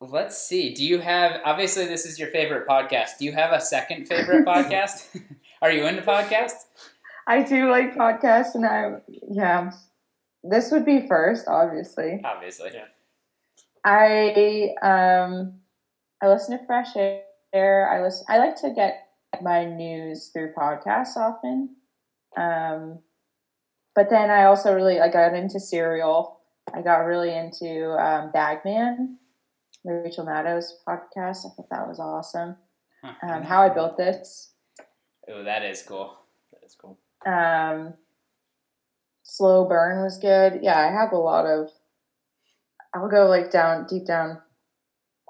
[0.00, 0.74] let's see.
[0.74, 1.40] Do you have?
[1.44, 3.18] Obviously, this is your favorite podcast.
[3.18, 5.20] Do you have a second favorite podcast?
[5.62, 6.66] Are you into podcasts?
[7.26, 9.72] I do like podcasts, and I yeah.
[10.44, 12.20] This would be first, obviously.
[12.24, 12.70] Obviously.
[12.72, 12.84] Yeah.
[13.84, 15.54] I um
[16.22, 16.94] I listen to Fresh
[17.52, 17.90] Air.
[17.90, 18.24] I listen.
[18.28, 19.08] I like to get
[19.42, 21.76] my news through podcasts often.
[22.36, 23.00] Um,
[23.98, 26.38] but then I also really I got into Serial.
[26.72, 29.18] I got really into um, Bagman,
[29.84, 31.38] Rachel Maddow's podcast.
[31.38, 32.54] I thought that was awesome.
[33.02, 33.14] Huh.
[33.28, 34.52] Um, How I Built This.
[35.28, 36.16] Oh, that is cool.
[36.52, 36.96] That is cool.
[37.26, 37.94] Um,
[39.24, 40.60] Slow Burn was good.
[40.62, 41.68] Yeah, I have a lot of.
[42.94, 44.40] I'll go like down deep down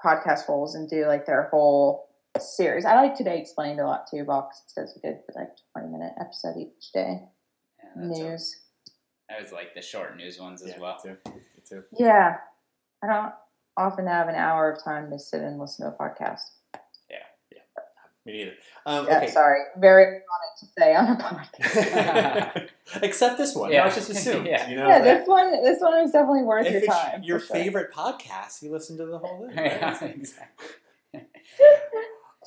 [0.05, 2.07] podcast holes and do like their whole
[2.39, 2.85] series.
[2.85, 4.25] I like Today Explained a lot too.
[4.25, 7.23] Vox does a good like twenty minute episode each day.
[7.95, 8.55] Yeah, that's News.
[9.29, 10.97] I was like the short news ones as Yeah, well.
[11.05, 11.31] Me too.
[11.33, 11.83] Me too.
[11.97, 12.37] Yeah,
[13.03, 13.33] I don't
[13.77, 16.41] often have an hour of time to sit and listen to a podcast.
[17.09, 17.17] Yeah,
[17.51, 17.59] yeah,
[18.25, 18.53] me neither.
[18.85, 19.27] Um, Yeah, okay.
[19.31, 20.23] sorry, very ironic
[20.59, 22.69] to say on a podcast.
[23.03, 23.71] Except this one.
[23.71, 23.81] Yeah.
[23.81, 23.85] Yeah.
[23.87, 24.47] it's just assumed.
[24.49, 24.67] Yeah.
[24.69, 27.23] You know, yeah, this one, this one is definitely worth if your it's time.
[27.23, 27.55] your for sure.
[27.55, 29.55] favorite podcast, you listen to the whole thing.
[29.55, 29.65] right?
[29.71, 30.65] Yeah, exactly.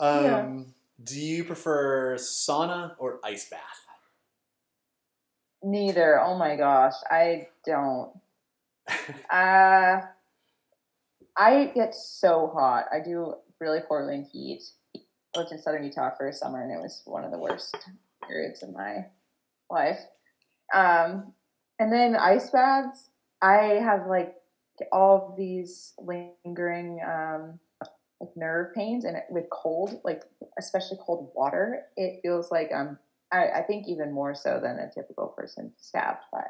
[0.00, 0.62] Um, Yeah.
[1.04, 3.60] Do you prefer sauna or ice bath?
[5.62, 6.20] Neither.
[6.20, 8.10] Oh my gosh, I don't.
[9.30, 10.02] Uh,
[11.36, 12.86] I get so hot.
[12.92, 14.62] I do really poorly in heat.
[14.94, 17.74] I lived in southern Utah for a summer, and it was one of the worst
[18.26, 19.06] periods of my
[19.70, 20.00] life.
[20.74, 21.32] Um,
[21.78, 23.10] and then ice baths.
[23.40, 24.34] I have like
[24.92, 27.58] all of these lingering um,
[28.20, 30.22] like nerve pains, and with cold, like
[30.58, 32.98] especially cold water, it feels like I'm.
[33.32, 36.44] I, I think even more so than a typical person stabbed by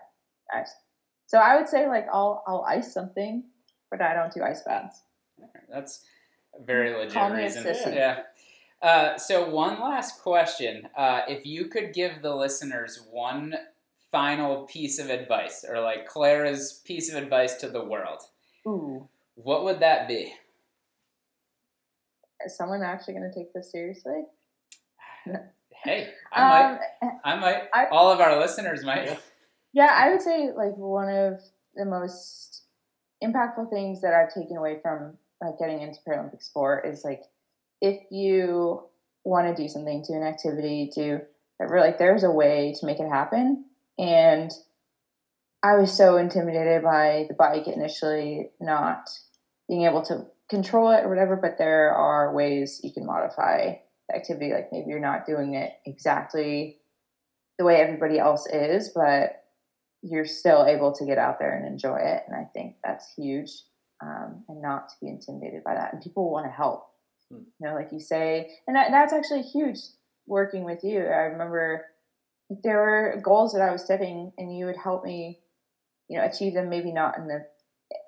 [0.53, 0.75] ice.
[1.27, 3.45] So I would say like I'll I'll ice something,
[3.91, 5.03] but I don't do ice baths.
[5.73, 6.05] That's
[6.59, 7.65] a very legit Call me a reason.
[7.65, 7.95] sissy.
[7.95, 8.23] Yeah.
[8.83, 13.55] Uh, so one last question: uh, If you could give the listeners one
[14.11, 18.23] final piece of advice, or like Clara's piece of advice to the world,
[18.67, 20.35] Ooh, what would that be?
[22.45, 24.23] is someone actually going to take this seriously?
[25.83, 26.79] Hey, I might.
[27.03, 27.63] Um, I might.
[27.75, 29.19] I- All of our listeners might.
[29.73, 29.91] Yeah.
[29.91, 31.41] I would say like one of
[31.75, 32.65] the most
[33.23, 37.23] impactful things that I've taken away from like getting into Paralympic sport is like
[37.81, 38.85] if you
[39.25, 41.21] want to do something, do an activity, do
[41.61, 43.65] like there's a way to make it happen.
[43.99, 44.51] And
[45.63, 49.09] I was so intimidated by the bike initially, not
[49.69, 51.37] being able to control it or whatever.
[51.37, 53.75] But there are ways you can modify
[54.15, 54.53] activity.
[54.53, 56.79] Like maybe you're not doing it exactly
[57.59, 59.45] the way everybody else is, but
[60.03, 62.23] you're still able to get out there and enjoy it.
[62.27, 63.51] And I think that's huge.
[64.05, 65.93] Um, and not to be intimidated by that.
[65.93, 66.89] And people want to help.
[67.31, 67.43] Hmm.
[67.61, 69.79] You know, like you say, and that, that's actually huge
[70.27, 70.99] working with you.
[70.99, 71.87] I remember
[72.63, 75.41] there were goals that I was setting, and you would help me,
[76.09, 76.69] you know, achieve them.
[76.69, 77.47] Maybe not in the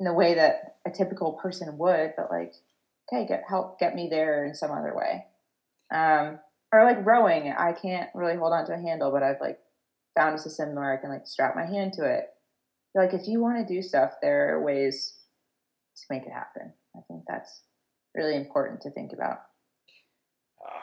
[0.01, 2.55] in the way that a typical person would, but like,
[3.13, 5.25] okay, get help get me there in some other way.
[5.93, 6.39] Um,
[6.73, 9.59] or like rowing, I can't really hold on to a handle, but I've like
[10.17, 12.27] found a system where I can like strap my hand to it.
[12.95, 15.15] Like if you want to do stuff, there are ways
[15.97, 16.73] to make it happen.
[16.97, 17.63] I think that's
[18.15, 19.39] really important to think about.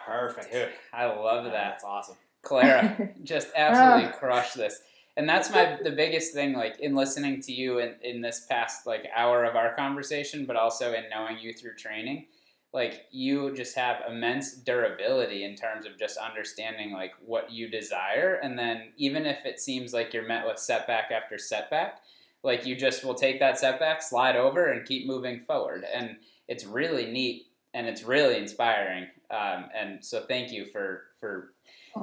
[0.05, 0.51] Perfect.
[0.51, 1.51] Dude, I love that.
[1.51, 2.15] That's awesome.
[2.43, 4.81] Clara, just absolutely crushed this.
[5.15, 8.87] and that's my the biggest thing like in listening to you in, in this past
[8.87, 12.25] like hour of our conversation but also in knowing you through training
[12.73, 18.39] like you just have immense durability in terms of just understanding like what you desire
[18.43, 22.01] and then even if it seems like you're met with setback after setback
[22.43, 26.15] like you just will take that setback slide over and keep moving forward and
[26.47, 31.53] it's really neat and it's really inspiring um, and so thank you for for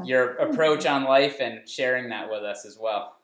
[0.05, 3.17] your approach on life and sharing that with us as well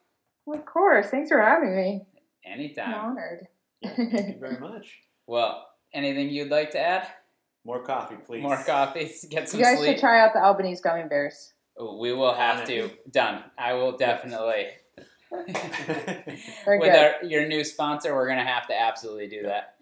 [0.47, 1.07] Of course.
[1.09, 2.03] Thanks for having me.
[2.47, 3.49] I'm anytime honored.
[3.83, 5.01] Thank you very much.
[5.27, 7.07] well anything you'd like to add
[7.65, 8.43] More coffee, please.
[8.43, 11.53] more coffee get some You guys sleep should try out the Albanese gummy bears.
[11.77, 14.67] Oh, we will have to done i will definitely
[15.33, 15.45] They're
[16.79, 16.91] with good.
[16.95, 19.75] our, your new sponsor we're gonna have to absolutely do that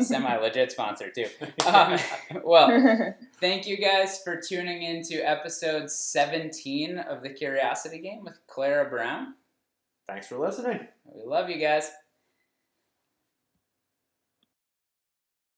[0.04, 1.26] semi legit sponsor too
[1.66, 1.98] um,
[2.44, 8.38] well Thank you guys for tuning in to episode 17 of the Curiosity Game with
[8.46, 9.34] Clara Brown.
[10.06, 10.86] Thanks for listening.
[11.04, 11.90] We love you guys.